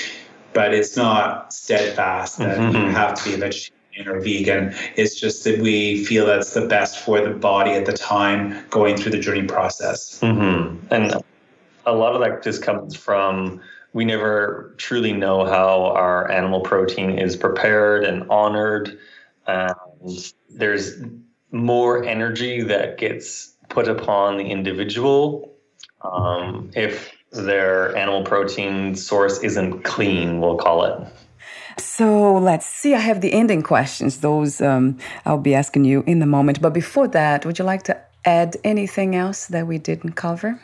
but 0.53 0.73
it's 0.73 0.95
not 0.95 1.53
steadfast 1.53 2.37
that 2.39 2.57
mm-hmm. 2.57 2.75
you 2.75 2.91
have 2.91 3.15
to 3.15 3.29
be 3.29 3.35
a 3.35 3.37
vegetarian 3.37 4.07
or 4.07 4.19
vegan. 4.19 4.73
It's 4.95 5.19
just 5.19 5.43
that 5.43 5.59
we 5.59 6.03
feel 6.05 6.25
that's 6.25 6.53
the 6.53 6.65
best 6.65 6.99
for 6.99 7.21
the 7.21 7.31
body 7.31 7.71
at 7.71 7.85
the 7.85 7.93
time 7.93 8.65
going 8.69 8.97
through 8.97 9.11
the 9.11 9.19
journey 9.19 9.43
process. 9.43 10.19
Mm-hmm. 10.21 10.93
And 10.93 11.23
a 11.85 11.93
lot 11.93 12.15
of 12.15 12.21
that 12.21 12.43
just 12.43 12.61
comes 12.61 12.95
from 12.95 13.61
we 13.93 14.05
never 14.05 14.73
truly 14.77 15.13
know 15.13 15.45
how 15.45 15.85
our 15.85 16.29
animal 16.31 16.61
protein 16.61 17.19
is 17.19 17.35
prepared 17.35 18.03
and 18.03 18.29
honored. 18.29 18.97
And 19.45 19.75
there's 20.49 20.97
more 21.51 22.03
energy 22.03 22.63
that 22.63 22.97
gets 22.97 23.53
put 23.69 23.87
upon 23.87 24.37
the 24.37 24.45
individual 24.45 25.53
um, 26.01 26.71
if 26.75 27.11
their 27.31 27.95
animal 27.95 28.23
protein 28.23 28.95
source 28.95 29.39
isn't 29.39 29.83
clean, 29.83 30.39
we'll 30.39 30.57
call 30.57 30.83
it. 30.85 31.07
So 31.77 32.33
let's 32.33 32.65
see. 32.65 32.93
I 32.93 32.99
have 32.99 33.21
the 33.21 33.33
ending 33.33 33.63
questions. 33.63 34.19
Those 34.19 34.61
um, 34.61 34.99
I'll 35.25 35.39
be 35.39 35.55
asking 35.55 35.85
you 35.85 36.03
in 36.05 36.19
the 36.19 36.25
moment. 36.25 36.61
But 36.61 36.73
before 36.73 37.07
that, 37.09 37.45
would 37.45 37.57
you 37.57 37.65
like 37.65 37.83
to 37.83 37.99
add 38.25 38.57
anything 38.63 39.15
else 39.15 39.47
that 39.47 39.65
we 39.65 39.79
didn't 39.79 40.13
cover? 40.13 40.59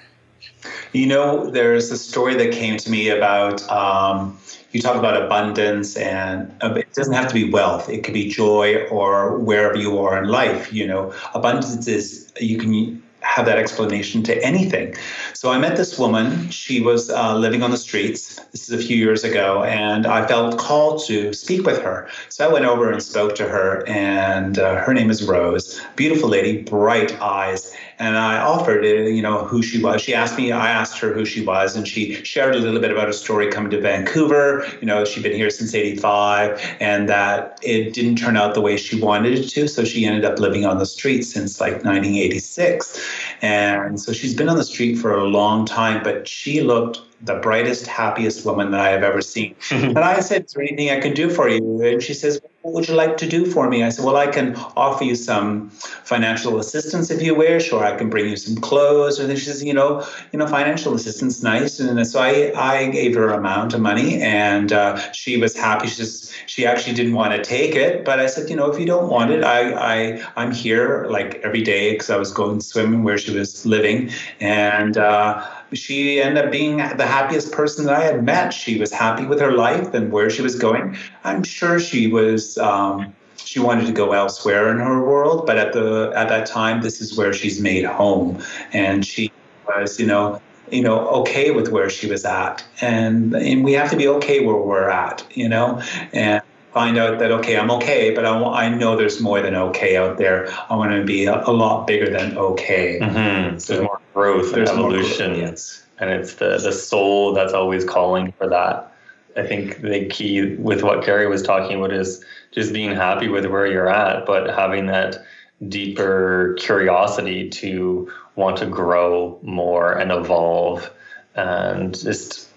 You 0.93 1.07
know, 1.07 1.49
there's 1.49 1.91
a 1.91 1.97
story 1.97 2.35
that 2.35 2.51
came 2.51 2.77
to 2.77 2.89
me 2.89 3.09
about 3.09 3.67
um, 3.69 4.37
you 4.71 4.81
talk 4.81 4.95
about 4.95 5.21
abundance, 5.21 5.95
and 5.95 6.53
uh, 6.61 6.73
it 6.75 6.93
doesn't 6.93 7.13
have 7.13 7.27
to 7.27 7.33
be 7.33 7.49
wealth. 7.49 7.89
It 7.89 8.03
could 8.03 8.13
be 8.13 8.29
joy 8.29 8.85
or 8.87 9.37
wherever 9.37 9.77
you 9.77 9.99
are 9.99 10.21
in 10.21 10.29
life. 10.29 10.71
You 10.71 10.87
know, 10.87 11.13
abundance 11.33 11.87
is 11.87 12.31
you 12.39 12.57
can 12.57 13.01
have 13.21 13.45
that 13.45 13.57
explanation 13.57 14.23
to 14.23 14.43
anything. 14.43 14.95
So 15.33 15.51
I 15.51 15.57
met 15.57 15.75
this 15.75 15.99
woman. 15.99 16.49
She 16.49 16.79
was 16.79 17.09
uh, 17.09 17.35
living 17.35 17.63
on 17.63 17.71
the 17.71 17.77
streets. 17.77 18.35
This 18.51 18.69
is 18.69 18.71
a 18.71 18.83
few 18.85 18.95
years 18.95 19.23
ago, 19.23 19.63
and 19.63 20.05
I 20.07 20.25
felt 20.27 20.57
called 20.57 21.03
to 21.07 21.33
speak 21.33 21.65
with 21.65 21.81
her. 21.81 22.07
So 22.29 22.47
I 22.47 22.53
went 22.53 22.65
over 22.65 22.91
and 22.91 23.01
spoke 23.01 23.35
to 23.35 23.47
her, 23.47 23.87
and 23.87 24.57
uh, 24.57 24.75
her 24.77 24.93
name 24.93 25.09
is 25.09 25.27
Rose. 25.27 25.81
Beautiful 25.95 26.29
lady, 26.29 26.61
bright 26.63 27.19
eyes. 27.21 27.73
And 27.99 28.17
I 28.17 28.39
offered, 28.39 28.85
you 28.85 29.21
know, 29.21 29.43
who 29.43 29.61
she 29.61 29.83
was. 29.83 30.01
She 30.01 30.13
asked 30.13 30.37
me. 30.37 30.53
I 30.53 30.69
asked 30.69 30.97
her 30.99 31.13
who 31.13 31.25
she 31.25 31.41
was, 31.45 31.75
and 31.75 31.85
she 31.85 32.23
shared 32.23 32.55
a 32.55 32.59
little 32.59 32.79
bit 32.79 32.91
about 32.91 33.07
her 33.07 33.13
story 33.13 33.51
coming 33.51 33.69
to 33.71 33.81
Vancouver. 33.81 34.65
You 34.79 34.87
know, 34.87 35.03
she'd 35.03 35.23
been 35.23 35.35
here 35.35 35.49
since 35.49 35.75
'85, 35.75 36.77
and 36.79 37.09
that 37.09 37.59
it 37.61 37.93
didn't 37.93 38.15
turn 38.15 38.37
out 38.37 38.53
the 38.53 38.61
way 38.61 38.77
she 38.77 39.01
wanted 39.01 39.37
it 39.37 39.49
to. 39.49 39.67
So 39.67 39.83
she 39.83 40.05
ended 40.05 40.23
up 40.23 40.39
living 40.39 40.65
on 40.65 40.77
the 40.77 40.85
street 40.85 41.23
since 41.23 41.59
like 41.59 41.83
1986. 41.83 43.05
And 43.41 43.99
so 43.99 44.13
she's 44.13 44.33
been 44.33 44.47
on 44.47 44.55
the 44.55 44.63
street 44.63 44.95
for 44.95 45.13
a 45.13 45.25
long 45.25 45.65
time, 45.65 46.01
but 46.01 46.25
she 46.25 46.61
looked 46.61 47.01
the 47.21 47.35
brightest, 47.35 47.85
happiest 47.85 48.45
woman 48.45 48.71
that 48.71 48.79
I 48.79 48.89
have 48.89 49.03
ever 49.03 49.21
seen. 49.21 49.55
and 49.71 49.99
I 49.99 50.21
said, 50.21 50.45
Is 50.45 50.53
there 50.53 50.63
anything 50.63 50.89
I 50.89 50.99
can 50.99 51.13
do 51.13 51.29
for 51.29 51.49
you? 51.49 51.81
And 51.81 52.01
she 52.01 52.13
says, 52.13 52.39
What 52.69 52.75
would 52.75 52.87
you 52.87 52.93
like 52.93 53.17
to 53.17 53.27
do 53.27 53.47
for 53.47 53.67
me? 53.67 53.81
I 53.81 53.89
said, 53.89 54.05
Well, 54.05 54.15
I 54.15 54.27
can 54.27 54.55
offer 54.77 55.03
you 55.03 55.15
some 55.15 55.71
financial 55.71 56.59
assistance 56.59 57.09
if 57.09 57.19
you 57.19 57.33
wish, 57.33 57.71
or 57.71 57.83
I 57.83 57.95
can 57.95 58.11
bring 58.11 58.29
you 58.29 58.37
some 58.37 58.57
clothes. 58.57 59.17
And 59.17 59.35
she 59.35 59.45
says, 59.45 59.63
You 59.63 59.73
know, 59.73 60.05
you 60.31 60.37
know, 60.37 60.45
financial 60.45 60.93
assistance, 60.93 61.41
nice. 61.41 61.79
And 61.79 62.05
so 62.05 62.21
I, 62.21 62.53
I 62.55 62.91
gave 62.91 63.15
her 63.15 63.29
an 63.29 63.39
amount 63.39 63.73
of 63.73 63.81
money, 63.81 64.21
and 64.21 64.71
uh, 64.71 65.11
she 65.13 65.37
was 65.37 65.57
happy. 65.57 65.87
She 65.87 65.95
says, 65.95 66.31
she 66.45 66.67
actually 66.67 66.93
didn't 66.93 67.13
want 67.13 67.33
to 67.33 67.41
take 67.41 67.73
it, 67.73 68.05
but 68.05 68.19
I 68.19 68.27
said, 68.27 68.51
you 68.51 68.55
know, 68.55 68.69
if 68.71 68.79
you 68.79 68.85
don't 68.85 69.09
want 69.09 69.31
it, 69.31 69.43
I, 69.43 69.61
I 69.95 70.27
I'm 70.35 70.51
here 70.51 71.07
like 71.09 71.41
every 71.43 71.63
day 71.63 71.93
because 71.93 72.11
I 72.11 72.17
was 72.17 72.31
going 72.31 72.61
swimming 72.61 73.01
where 73.01 73.17
she 73.17 73.35
was 73.35 73.65
living, 73.65 74.11
and. 74.39 74.95
Uh, 74.95 75.43
she 75.73 76.21
ended 76.21 76.45
up 76.45 76.51
being 76.51 76.77
the 76.77 77.05
happiest 77.05 77.51
person 77.51 77.85
that 77.85 77.95
I 77.95 78.03
had 78.03 78.23
met. 78.23 78.53
She 78.53 78.79
was 78.79 78.91
happy 78.91 79.25
with 79.25 79.39
her 79.39 79.51
life 79.51 79.93
and 79.93 80.11
where 80.11 80.29
she 80.29 80.41
was 80.41 80.55
going. 80.55 80.97
I'm 81.23 81.43
sure 81.43 81.79
she 81.79 82.07
was. 82.07 82.57
Um, 82.57 83.13
she 83.37 83.59
wanted 83.59 83.87
to 83.87 83.93
go 83.93 84.11
elsewhere 84.11 84.69
in 84.69 84.77
her 84.77 85.03
world, 85.03 85.45
but 85.45 85.57
at 85.57 85.73
the 85.73 86.11
at 86.15 86.29
that 86.29 86.45
time, 86.45 86.81
this 86.81 87.01
is 87.01 87.17
where 87.17 87.33
she's 87.33 87.59
made 87.59 87.85
home, 87.85 88.43
and 88.73 89.05
she 89.05 89.31
was, 89.67 89.99
you 89.99 90.05
know, 90.05 90.41
you 90.71 90.81
know, 90.81 91.07
okay 91.09 91.51
with 91.51 91.69
where 91.69 91.89
she 91.89 92.07
was 92.07 92.25
at, 92.25 92.63
and 92.81 93.33
and 93.33 93.63
we 93.63 93.73
have 93.73 93.89
to 93.91 93.97
be 93.97 94.07
okay 94.07 94.45
where 94.45 94.57
we're 94.57 94.89
at, 94.89 95.25
you 95.31 95.47
know, 95.47 95.81
and 96.13 96.41
find 96.73 96.97
out 96.97 97.19
that 97.19 97.31
okay, 97.31 97.57
I'm 97.57 97.71
okay, 97.71 98.13
but 98.13 98.25
I, 98.25 98.41
I 98.41 98.69
know 98.69 98.95
there's 98.95 99.19
more 99.19 99.41
than 99.41 99.55
okay 99.55 99.97
out 99.97 100.17
there. 100.17 100.49
I 100.69 100.75
want 100.75 100.91
to 100.91 101.03
be 101.03 101.25
a, 101.25 101.43
a 101.45 101.51
lot 101.51 101.87
bigger 101.87 102.09
than 102.09 102.37
okay. 102.37 102.99
Mm-hmm. 103.01 103.57
So 103.57 103.73
there's 103.73 103.85
more 103.85 104.01
growth 104.13 104.53
and 104.53 104.67
evolution, 104.67 105.33
growth, 105.33 105.41
yes. 105.41 105.85
and 105.99 106.09
it's 106.09 106.35
the 106.35 106.57
the 106.57 106.71
soul 106.71 107.33
that's 107.33 107.53
always 107.53 107.83
calling 107.83 108.31
for 108.33 108.47
that. 108.49 108.91
I 109.35 109.45
think 109.45 109.81
the 109.81 110.07
key 110.07 110.55
with 110.55 110.83
what 110.83 111.05
Gary 111.05 111.27
was 111.27 111.43
talking 111.43 111.77
about 111.77 111.93
is 111.93 112.23
just 112.51 112.73
being 112.73 112.91
happy 112.91 113.27
with 113.27 113.45
where 113.45 113.67
you're 113.67 113.89
at, 113.89 114.25
but 114.25 114.49
having 114.49 114.87
that 114.87 115.23
deeper 115.67 116.55
curiosity 116.59 117.49
to 117.49 118.11
want 118.35 118.57
to 118.57 118.65
grow 118.65 119.39
more 119.43 119.93
and 119.93 120.11
evolve 120.11 120.89
and 121.35 121.99
just 121.99 122.49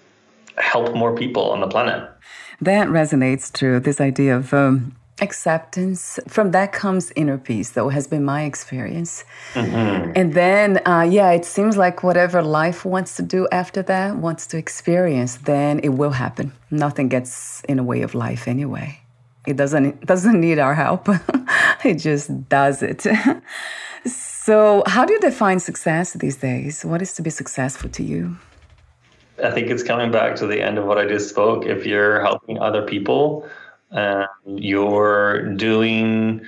help 0.57 0.95
more 0.95 1.15
people 1.15 1.51
on 1.51 1.59
the 1.59 1.67
planet. 1.67 2.09
That 2.63 2.87
resonates 2.87 3.51
too. 3.51 3.81
This 3.81 3.99
idea 3.99 4.37
of 4.37 4.53
um, 4.53 4.95
acceptance. 5.19 6.17
From 6.29 6.51
that 6.51 6.71
comes 6.71 7.11
inner 7.15 7.37
peace, 7.37 7.71
though, 7.71 7.89
has 7.89 8.07
been 8.07 8.23
my 8.23 8.43
experience. 8.43 9.25
Mm-hmm. 9.53 10.13
And 10.15 10.33
then, 10.33 10.81
uh, 10.87 11.01
yeah, 11.01 11.31
it 11.31 11.43
seems 11.43 11.75
like 11.75 12.03
whatever 12.03 12.41
life 12.41 12.85
wants 12.85 13.17
to 13.17 13.21
do 13.21 13.47
after 13.51 13.81
that, 13.83 14.15
wants 14.15 14.47
to 14.47 14.57
experience, 14.57 15.35
then 15.37 15.79
it 15.79 15.89
will 15.89 16.11
happen. 16.11 16.53
Nothing 16.71 17.09
gets 17.09 17.61
in 17.67 17.77
the 17.77 17.83
way 17.83 18.01
of 18.01 18.15
life 18.15 18.47
anyway. 18.47 18.99
It 19.45 19.57
doesn't 19.57 19.85
it 19.85 20.05
doesn't 20.05 20.39
need 20.39 20.57
our 20.57 20.73
help. 20.73 21.09
it 21.83 21.95
just 21.95 22.47
does 22.47 22.81
it. 22.81 23.05
so, 24.05 24.83
how 24.87 25.03
do 25.03 25.11
you 25.11 25.19
define 25.19 25.59
success 25.59 26.13
these 26.13 26.37
days? 26.37 26.85
What 26.85 27.01
is 27.01 27.13
to 27.15 27.21
be 27.21 27.29
successful 27.29 27.89
to 27.89 28.03
you? 28.03 28.37
I 29.41 29.51
think 29.51 29.69
it's 29.69 29.83
coming 29.83 30.11
back 30.11 30.35
to 30.37 30.47
the 30.47 30.61
end 30.61 30.77
of 30.77 30.85
what 30.85 30.97
I 30.97 31.05
just 31.05 31.29
spoke. 31.29 31.65
If 31.65 31.85
you're 31.85 32.21
helping 32.21 32.59
other 32.59 32.83
people, 32.83 33.47
and 33.91 34.27
you're 34.45 35.53
doing, 35.53 36.41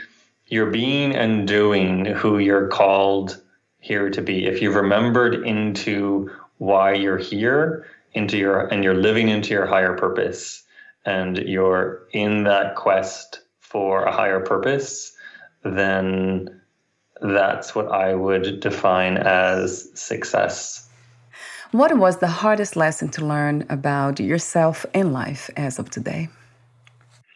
you're 0.48 0.72
being 0.72 1.16
and 1.16 1.48
doing 1.48 2.06
who 2.06 2.40
you're 2.40 2.68
called 2.68 3.42
here 3.80 4.10
to 4.10 4.22
be. 4.22 4.48
If 4.48 4.62
you've 4.62 4.76
remembered 4.76 5.46
into 5.46 6.32
why 6.58 6.94
you're 6.94 7.18
here, 7.18 7.86
into 8.14 8.38
your 8.38 8.62
and 8.68 8.84
you're 8.84 8.96
living 8.96 9.30
into 9.30 9.50
your 9.52 9.66
higher 9.66 9.96
purpose, 9.96 10.64
and 11.06 11.38
you're 11.38 12.08
in 12.14 12.44
that 12.46 12.76
quest 12.76 13.42
for 13.60 14.04
a 14.04 14.12
higher 14.12 14.40
purpose, 14.40 15.16
then 15.64 16.62
that's 17.22 17.76
what 17.76 17.92
I 17.92 18.14
would 18.14 18.60
define 18.60 19.18
as 19.18 19.90
success. 20.00 20.85
What 21.72 21.98
was 21.98 22.18
the 22.18 22.28
hardest 22.28 22.76
lesson 22.76 23.10
to 23.10 23.26
learn 23.26 23.66
about 23.70 24.20
yourself 24.20 24.86
in 24.94 25.12
life 25.12 25.50
as 25.58 25.80
of 25.80 25.90
today? 25.90 26.30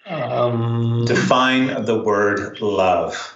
Um, 0.05 1.05
Define 1.05 1.85
the 1.85 2.01
word 2.01 2.61
love. 2.61 3.35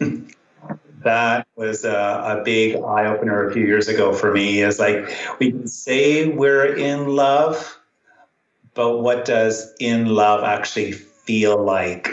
that 1.02 1.46
was 1.56 1.84
a, 1.84 2.38
a 2.38 2.42
big 2.44 2.76
eye 2.76 3.06
opener 3.06 3.48
a 3.48 3.52
few 3.52 3.64
years 3.64 3.88
ago 3.88 4.12
for 4.12 4.32
me. 4.32 4.60
Is 4.60 4.78
like 4.78 5.08
we 5.38 5.52
can 5.52 5.68
say 5.68 6.28
we're 6.28 6.74
in 6.74 7.08
love, 7.08 7.78
but 8.74 8.98
what 8.98 9.24
does 9.24 9.72
in 9.78 10.06
love 10.06 10.42
actually 10.42 10.92
feel 10.92 11.62
like? 11.62 12.08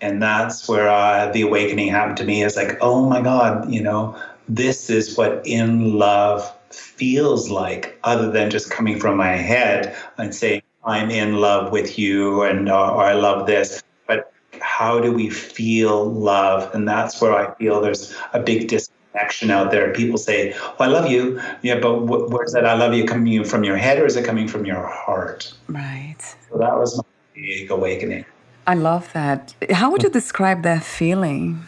And 0.00 0.22
that's 0.22 0.68
where 0.68 0.88
uh, 0.88 1.30
the 1.32 1.42
awakening 1.42 1.88
happened 1.88 2.18
to 2.18 2.24
me. 2.24 2.42
Is 2.42 2.56
like, 2.56 2.78
oh 2.80 3.08
my 3.08 3.20
God, 3.20 3.70
you 3.70 3.82
know, 3.82 4.20
this 4.48 4.90
is 4.90 5.16
what 5.16 5.44
in 5.44 5.98
love 5.98 6.52
feels 6.78 7.50
like, 7.50 7.98
other 8.04 8.30
than 8.30 8.50
just 8.50 8.70
coming 8.70 8.98
from 8.98 9.16
my 9.16 9.36
head 9.36 9.96
and 10.16 10.34
saying, 10.34 10.62
I'm 10.84 11.10
in 11.10 11.36
love 11.36 11.72
with 11.72 11.98
you 11.98 12.42
and 12.42 12.68
uh, 12.68 12.94
or 12.94 13.02
I 13.04 13.12
love 13.12 13.46
this. 13.46 13.82
But 14.06 14.32
how 14.60 15.00
do 15.00 15.12
we 15.12 15.28
feel 15.28 16.10
love? 16.10 16.74
And 16.74 16.88
that's 16.88 17.20
where 17.20 17.34
I 17.34 17.54
feel 17.56 17.80
there's 17.80 18.14
a 18.32 18.40
big 18.40 18.68
disconnection 18.68 19.50
out 19.50 19.70
there. 19.70 19.92
People 19.92 20.18
say, 20.18 20.54
"Oh, 20.56 20.76
I 20.80 20.86
love 20.86 21.10
you," 21.10 21.40
yeah, 21.62 21.78
but 21.78 21.94
wh- 22.00 22.30
where's 22.30 22.52
that 22.52 22.64
"I 22.64 22.74
love 22.74 22.94
you" 22.94 23.04
coming 23.04 23.44
from 23.44 23.64
your 23.64 23.76
head 23.76 23.98
or 23.98 24.06
is 24.06 24.16
it 24.16 24.24
coming 24.24 24.48
from 24.48 24.64
your 24.64 24.86
heart? 24.86 25.52
Right. 25.68 26.16
So 26.50 26.58
that 26.58 26.78
was 26.78 26.96
my 26.96 27.04
big 27.34 27.70
awakening. 27.70 28.24
I 28.66 28.74
love 28.74 29.12
that. 29.12 29.54
How 29.70 29.90
would 29.90 30.02
you 30.02 30.10
describe 30.10 30.62
that 30.62 30.84
feeling? 30.84 31.64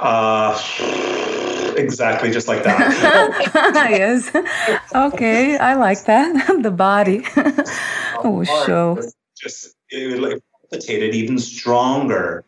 Uh, 0.00 0.54
exactly 1.76 2.30
just 2.30 2.48
like 2.48 2.64
that. 2.64 2.90
yes. 3.90 4.30
Okay, 4.94 5.56
I 5.58 5.74
like 5.74 6.04
that. 6.04 6.46
the 6.62 6.70
body. 6.70 7.24
oh, 8.24 8.44
sure. 8.64 9.02
Just 9.36 9.74
it 9.90 10.20
like 10.20 10.42
even 11.14 11.38
stronger 11.38 12.45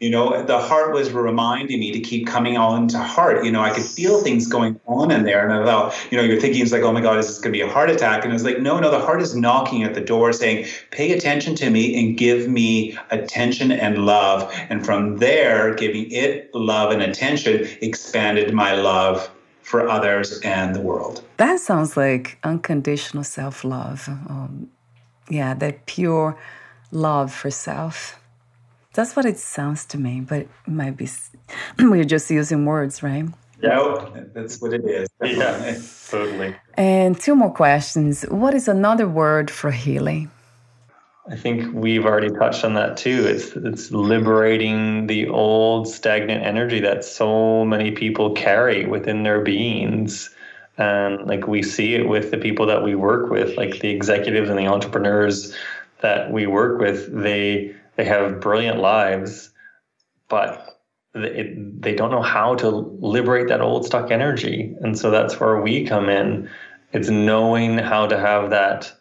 you 0.00 0.10
know 0.10 0.42
the 0.42 0.58
heart 0.58 0.92
was 0.92 1.12
reminding 1.12 1.78
me 1.78 1.92
to 1.92 2.00
keep 2.00 2.26
coming 2.26 2.56
on 2.56 2.88
to 2.88 2.98
heart. 2.98 3.44
You 3.44 3.52
know 3.52 3.62
i 3.62 3.70
could 3.70 3.84
feel 3.84 4.22
things 4.22 4.46
going 4.46 4.78
on 4.86 5.10
in 5.10 5.22
there 5.22 5.44
and 5.44 5.52
i 5.52 5.64
thought 5.64 5.94
you 6.10 6.18
know 6.18 6.24
you're 6.24 6.40
thinking 6.40 6.62
it's 6.62 6.72
like 6.72 6.82
oh 6.82 6.92
my 6.92 7.00
god 7.00 7.18
is 7.18 7.26
this 7.26 7.38
going 7.38 7.52
to 7.52 7.58
be 7.58 7.60
a 7.62 7.68
heart 7.68 7.90
attack? 7.90 8.24
And 8.24 8.32
I 8.32 8.34
was 8.34 8.44
like 8.44 8.60
no 8.60 8.80
no 8.80 8.90
the 8.90 8.98
heart 8.98 9.22
is 9.22 9.34
knocking 9.34 9.84
at 9.84 9.94
the 9.94 10.00
door 10.00 10.32
saying 10.32 10.66
pay 10.90 11.12
attention 11.12 11.54
to 11.56 11.70
me 11.70 11.98
and 11.98 12.18
give 12.18 12.48
me 12.48 12.98
attention 13.10 13.70
and 13.70 14.04
love. 14.04 14.52
And 14.68 14.84
from 14.84 15.18
there 15.18 15.74
giving 15.74 16.10
it 16.10 16.54
love 16.54 16.90
and 16.90 17.02
attention 17.02 17.68
expanded 17.80 18.52
my 18.52 18.74
love 18.74 19.30
for 19.62 19.88
others 19.88 20.40
and 20.40 20.74
the 20.74 20.80
world. 20.80 21.24
That 21.38 21.58
sounds 21.58 21.96
like 21.96 22.38
unconditional 22.44 23.24
self-love. 23.24 24.08
Um, 24.08 24.68
yeah 25.30 25.54
that 25.54 25.86
pure 25.86 26.38
love 26.90 27.32
for 27.32 27.50
self 27.50 28.20
that's 28.94 29.14
what 29.16 29.26
it 29.26 29.38
sounds 29.38 29.84
to 29.86 29.98
me, 29.98 30.20
but 30.20 30.42
it 30.42 30.48
might 30.66 30.96
be 30.96 31.08
we're 31.78 32.04
just 32.04 32.30
using 32.30 32.64
words, 32.64 33.02
right? 33.02 33.26
Yeah, 33.60 34.06
that's 34.32 34.60
what 34.60 34.72
it 34.72 34.84
is. 34.84 35.08
Yeah, 35.22 35.78
totally. 36.10 36.54
And 36.74 37.18
two 37.18 37.34
more 37.34 37.52
questions. 37.52 38.22
What 38.24 38.54
is 38.54 38.68
another 38.68 39.08
word 39.08 39.50
for 39.50 39.70
healing? 39.70 40.30
I 41.30 41.36
think 41.36 41.74
we've 41.74 42.04
already 42.04 42.28
touched 42.28 42.64
on 42.64 42.74
that 42.74 42.98
too. 42.98 43.24
It's 43.26 43.52
it's 43.56 43.90
liberating 43.90 45.06
the 45.06 45.28
old 45.28 45.88
stagnant 45.88 46.44
energy 46.44 46.80
that 46.80 47.04
so 47.04 47.64
many 47.64 47.92
people 47.92 48.32
carry 48.32 48.84
within 48.84 49.22
their 49.22 49.40
beings. 49.40 50.28
And 50.76 51.26
like 51.26 51.46
we 51.46 51.62
see 51.62 51.94
it 51.94 52.06
with 52.08 52.30
the 52.30 52.36
people 52.36 52.66
that 52.66 52.82
we 52.82 52.94
work 52.94 53.30
with, 53.30 53.56
like 53.56 53.78
the 53.78 53.88
executives 53.88 54.50
and 54.50 54.58
the 54.58 54.66
entrepreneurs 54.66 55.56
that 56.02 56.30
we 56.30 56.46
work 56.46 56.78
with, 56.78 57.10
they 57.10 57.74
they 57.96 58.04
have 58.04 58.40
brilliant 58.40 58.78
lives, 58.78 59.50
but 60.28 60.74
they 61.14 61.94
don't 61.96 62.10
know 62.10 62.22
how 62.22 62.56
to 62.56 62.68
liberate 62.68 63.48
that 63.48 63.60
old 63.60 63.86
stuck 63.86 64.10
energy. 64.10 64.74
And 64.80 64.98
so 64.98 65.10
that's 65.10 65.38
where 65.38 65.60
we 65.60 65.84
come 65.84 66.08
in. 66.08 66.50
It's 66.92 67.08
knowing 67.08 67.78
how 67.78 68.06
to 68.06 68.18
have 68.18 68.50
that, 68.50 68.92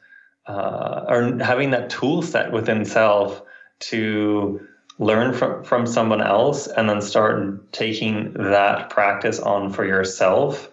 uh, 0.45 1.05
or 1.07 1.37
having 1.43 1.71
that 1.71 1.89
tool 1.89 2.21
set 2.21 2.51
within 2.51 2.85
self 2.85 3.41
to 3.79 4.67
learn 4.99 5.33
from, 5.33 5.63
from 5.63 5.87
someone 5.87 6.21
else 6.21 6.67
and 6.67 6.87
then 6.87 7.01
start 7.01 7.71
taking 7.71 8.33
that 8.33 8.91
practice 8.91 9.39
on 9.39 9.71
for 9.71 9.83
yourself 9.83 10.69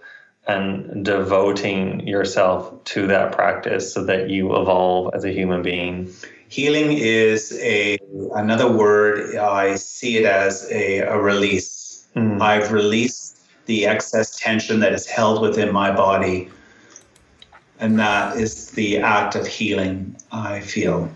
and 0.46 1.04
devoting 1.04 2.06
yourself 2.06 2.84
to 2.84 3.06
that 3.06 3.32
practice 3.32 3.94
so 3.94 4.04
that 4.04 4.28
you 4.28 4.54
evolve 4.56 5.14
as 5.14 5.24
a 5.24 5.30
human 5.30 5.62
being. 5.62 6.10
Healing 6.50 6.92
is 6.98 7.56
a 7.60 7.96
another 8.34 8.70
word. 8.70 9.36
I 9.36 9.76
see 9.76 10.18
it 10.18 10.26
as 10.26 10.68
a, 10.70 10.98
a 10.98 11.16
release. 11.16 12.04
Mm. 12.16 12.40
I've 12.42 12.72
released 12.72 13.38
the 13.66 13.86
excess 13.86 14.36
tension 14.36 14.80
that 14.80 14.92
is 14.92 15.06
held 15.06 15.40
within 15.40 15.72
my 15.72 15.92
body, 15.94 16.50
and 17.78 18.00
that 18.00 18.36
is 18.36 18.72
the 18.72 18.98
act 18.98 19.36
of 19.36 19.46
healing. 19.46 20.16
I 20.32 20.60
feel. 20.60 21.08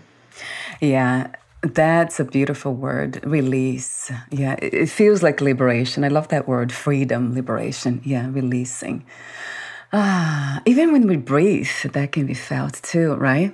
Yeah. 0.81 1.27
That's 1.61 2.19
a 2.19 2.25
beautiful 2.25 2.75
word, 2.75 3.25
release. 3.25 4.11
Yeah, 4.29 4.53
it 4.61 4.87
feels 4.87 5.23
like 5.23 5.41
liberation. 5.41 6.03
I 6.03 6.09
love 6.09 6.27
that 6.27 6.47
word, 6.47 6.71
freedom, 6.71 7.33
liberation. 7.33 8.01
Yeah, 8.03 8.29
releasing. 8.29 9.03
Ah, 9.91 10.61
even 10.67 10.91
when 10.91 11.07
we 11.07 11.17
breathe, 11.17 11.71
that 11.93 12.11
can 12.11 12.27
be 12.27 12.35
felt 12.35 12.83
too, 12.83 13.15
right? 13.15 13.51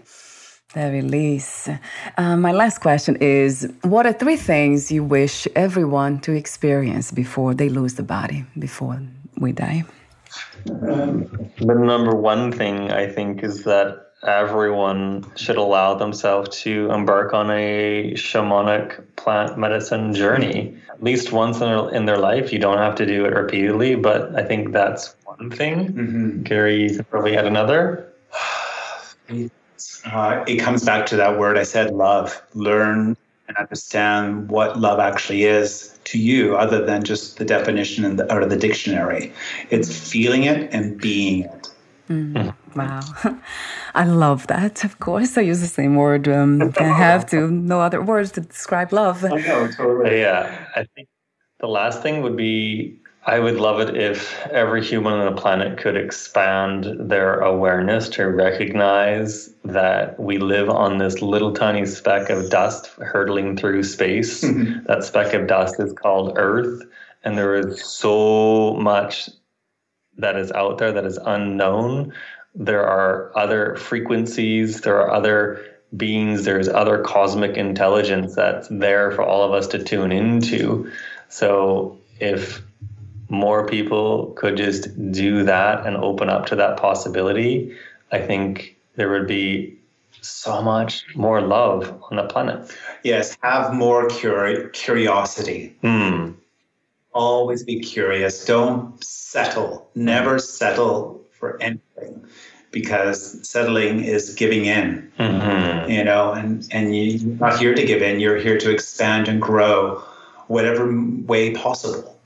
The 0.74 0.90
release. 0.90 1.68
Uh, 2.18 2.38
my 2.38 2.54
last 2.54 2.80
question 2.80 3.18
is 3.18 3.70
What 3.82 4.06
are 4.06 4.14
three 4.14 4.38
things 4.38 4.90
you 4.90 5.04
wish 5.04 5.46
everyone 5.56 6.20
to 6.22 6.32
experience 6.32 7.12
before 7.12 7.54
they 7.54 7.68
lose 7.68 7.96
the 7.96 8.04
body, 8.04 8.46
before 8.58 9.02
we 9.38 9.52
die? 9.52 9.84
Um, 10.70 11.28
the 11.58 11.76
number 11.76 12.16
one 12.16 12.54
thing 12.54 12.90
I 12.92 13.08
think 13.08 13.44
is 13.44 13.64
that 13.66 14.12
everyone 14.24 15.26
should 15.36 15.58
allow 15.58 15.96
themselves 15.96 16.62
to 16.62 16.90
embark 16.92 17.34
on 17.34 17.50
a 17.52 18.14
shamanic 18.14 19.04
plant 19.16 19.58
medicine 19.58 20.14
journey 20.14 20.78
at 20.90 21.04
least 21.04 21.32
once 21.32 21.60
in 21.60 21.68
their, 21.68 21.90
in 21.90 22.06
their 22.06 22.18
life. 22.18 22.54
You 22.54 22.60
don't 22.60 22.78
have 22.78 22.96
to 22.96 23.06
do 23.06 23.26
it 23.26 23.34
repeatedly, 23.34 23.96
but 23.96 24.34
I 24.36 24.44
think 24.44 24.72
that's 24.72 25.16
one 25.26 25.50
thing. 25.50 25.94
Mm-hmm. 25.94 26.44
Gary, 26.44 26.94
you 26.94 27.04
probably 27.04 27.34
had 27.34 27.46
another. 27.46 28.08
Uh, 30.06 30.44
it 30.48 30.58
comes 30.58 30.84
back 30.84 31.06
to 31.08 31.16
that 31.16 31.38
word 31.38 31.58
I 31.58 31.64
said, 31.64 31.94
love. 31.94 32.42
Learn 32.54 33.18
and 33.48 33.58
understand 33.58 34.50
what 34.50 34.80
love 34.80 35.00
actually 35.00 35.44
is 35.44 36.00
to 36.06 36.18
you, 36.18 36.56
other 36.56 36.86
than 36.86 37.04
just 37.04 37.38
the 37.38 37.46
definition 37.46 38.06
in 38.06 38.16
the, 38.16 38.34
or 38.34 38.46
the 38.46 38.58
dictionary. 38.58 39.34
It's 39.70 40.12
feeling 40.12 40.44
it 40.44 40.74
and 40.74 41.00
being 41.00 41.44
it. 41.44 41.70
Mm. 42.10 42.54
Wow. 42.76 43.02
I 43.96 44.06
love 44.06 44.48
that. 44.48 44.84
Of 44.84 45.00
course, 45.00 45.38
I 45.38 45.42
use 45.42 45.62
the 45.62 45.68
same 45.68 45.96
word. 45.96 46.28
Um, 46.28 46.74
I 46.80 46.84
have 46.84 47.26
to. 47.28 47.50
No 47.52 47.82
other 47.82 48.02
words 48.02 48.32
to 48.34 48.42
describe 48.42 48.92
love. 48.94 49.24
I 49.24 49.30
know, 49.30 49.70
totally. 49.72 50.20
Yeah. 50.20 50.68
I 50.76 50.86
think 50.96 51.08
the 51.60 51.68
last 51.68 52.02
thing 52.02 52.22
would 52.22 52.36
be 52.36 53.01
I 53.26 53.40
would 53.40 53.58
love 53.58 53.80
it 53.80 53.96
if 53.96 54.36
every 54.48 54.84
human 54.84 55.14
on 55.14 55.34
the 55.34 55.40
planet 55.40 55.78
could 55.78 55.96
expand 55.96 56.88
their 57.00 57.40
awareness 57.42 58.10
to 58.10 58.26
recognize 58.26 59.54
that 59.64 60.20
we 60.20 60.40
live 60.40 60.70
on 60.70 60.98
this 60.98 61.22
little 61.22 61.54
tiny 61.54 61.86
speck 61.86 62.32
of 62.32 62.50
dust 62.50 62.88
hurtling 62.98 63.58
through 63.58 63.84
space. 63.84 64.44
Mm-hmm. 64.52 64.86
That 64.88 65.04
speck 65.04 65.34
of 65.34 65.48
dust 65.48 65.80
is 65.80 65.94
called 65.94 66.34
Earth. 66.36 66.82
And 67.24 67.38
there 67.38 67.56
is 67.56 67.84
so 67.86 68.74
much 68.74 69.30
that 70.18 70.36
is 70.36 70.52
out 70.52 70.78
there 70.78 70.92
that 70.92 71.06
is 71.06 71.18
unknown. 71.18 72.14
There 72.56 72.86
are 72.86 73.32
other 73.38 73.76
frequencies, 73.76 74.82
there 74.82 75.00
are 75.00 75.12
other 75.12 75.64
beings, 75.96 76.44
there's 76.44 76.68
other 76.68 77.02
cosmic 77.04 77.56
intelligence 77.56 78.36
that's 78.36 78.68
there 78.70 79.12
for 79.12 79.24
all 79.24 79.44
of 79.44 79.54
us 79.54 79.68
to 79.68 79.84
tune 79.84 80.12
into. 80.12 80.92
So 81.30 81.98
if 82.20 82.62
more 83.32 83.66
people 83.66 84.34
could 84.36 84.58
just 84.58 84.90
do 85.12 85.44
that 85.44 85.88
and 85.88 85.96
open 85.96 86.30
up 86.30 86.46
to 86.48 86.56
that 86.58 86.78
possibility, 86.78 87.74
I 88.12 88.20
think 88.20 88.76
there 88.96 89.10
would 89.10 89.26
be 89.26 89.80
so 90.20 90.62
much 90.62 91.06
more 91.16 91.42
love 91.42 91.98
on 92.12 92.18
the 92.18 92.24
planet. 92.26 92.70
Yes, 93.04 93.38
have 93.42 93.74
more 93.74 94.10
curi- 94.10 94.72
curiosity. 94.74 95.74
Mm. 95.82 96.36
Always 97.14 97.64
be 97.64 97.80
curious. 97.80 98.44
Don't 98.44 99.02
settle. 99.02 99.90
Never 99.96 100.38
settle 100.38 101.22
for 101.32 101.60
anything 101.62 102.24
because 102.72 103.48
settling 103.48 104.04
is 104.04 104.36
giving 104.36 104.66
in. 104.66 105.10
Mm-hmm. 105.18 105.90
You 105.90 106.04
know, 106.04 106.34
and 106.34 106.68
and 106.72 106.96
you're 106.96 107.36
not 107.36 107.60
here 107.60 107.74
to 107.74 107.86
give 107.86 108.02
in. 108.02 108.20
You're 108.20 108.38
here 108.38 108.58
to 108.58 108.70
expand 108.70 109.30
and 109.30 109.42
grow, 109.42 110.04
whatever 110.48 110.94
way 111.26 111.54
possible. 111.54 112.18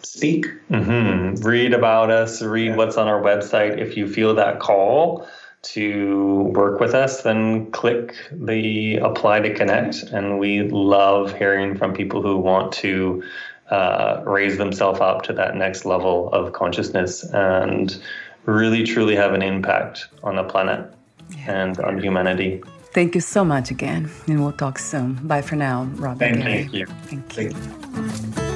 speak. 0.02 0.46
Mm-hmm. 0.70 1.42
Read 1.48 1.74
about 1.74 2.12
us, 2.12 2.42
read 2.42 2.68
yeah. 2.68 2.76
what's 2.76 2.98
on 2.98 3.08
our 3.08 3.22
website. 3.22 3.78
If 3.78 3.96
you 3.96 4.08
feel 4.08 4.36
that 4.36 4.60
call 4.60 5.28
to 5.64 6.52
work 6.54 6.80
with 6.80 6.94
us, 6.94 7.24
then 7.24 7.72
click 7.72 8.16
the 8.32 8.98
apply 8.98 9.40
to 9.42 9.54
connect. 9.54 10.04
And 10.04 10.40
we 10.40 10.64
love 10.64 11.34
hearing 11.34 11.78
from 11.78 11.94
people 11.94 12.22
who 12.22 12.38
want 12.38 12.74
to 12.74 13.24
uh, 13.70 14.22
raise 14.26 14.58
themselves 14.58 15.00
up 15.00 15.24
to 15.24 15.34
that 15.34 15.56
next 15.56 15.86
level 15.86 16.30
of 16.32 16.54
consciousness 16.54 17.24
and 17.24 17.98
really 18.46 18.84
truly 18.84 19.16
have 19.16 19.34
an 19.34 19.42
impact 19.42 20.08
on 20.24 20.36
the 20.36 20.44
planet 20.44 20.94
yeah. 21.32 21.64
and 21.64 21.80
on 21.80 22.00
humanity. 22.00 22.62
Thank 22.94 23.16
you 23.16 23.22
so 23.22 23.46
much 23.46 23.70
again, 23.70 24.10
and 24.28 24.42
we'll 24.42 24.54
talk 24.54 24.80
soon. 24.80 25.16
Bye 25.28 25.42
for 25.42 25.56
now, 25.56 25.84
Rob. 25.96 26.20
Thank, 26.20 26.42
thank 26.42 26.74
you. 26.74 26.86
Thank 26.86 27.38
you. 27.38 27.52
Thank 27.52 28.36
you. 28.36 28.48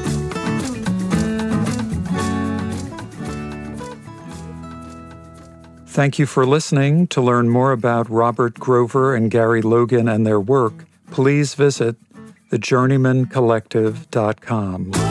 Thank 5.91 6.17
you 6.17 6.25
for 6.25 6.45
listening. 6.45 7.07
To 7.07 7.21
learn 7.21 7.49
more 7.49 7.73
about 7.73 8.09
Robert 8.09 8.53
Grover 8.53 9.13
and 9.13 9.29
Gary 9.29 9.61
Logan 9.61 10.07
and 10.07 10.25
their 10.25 10.39
work, 10.39 10.85
please 11.11 11.53
visit 11.53 11.97
thejourneymencollective.com. 12.49 15.10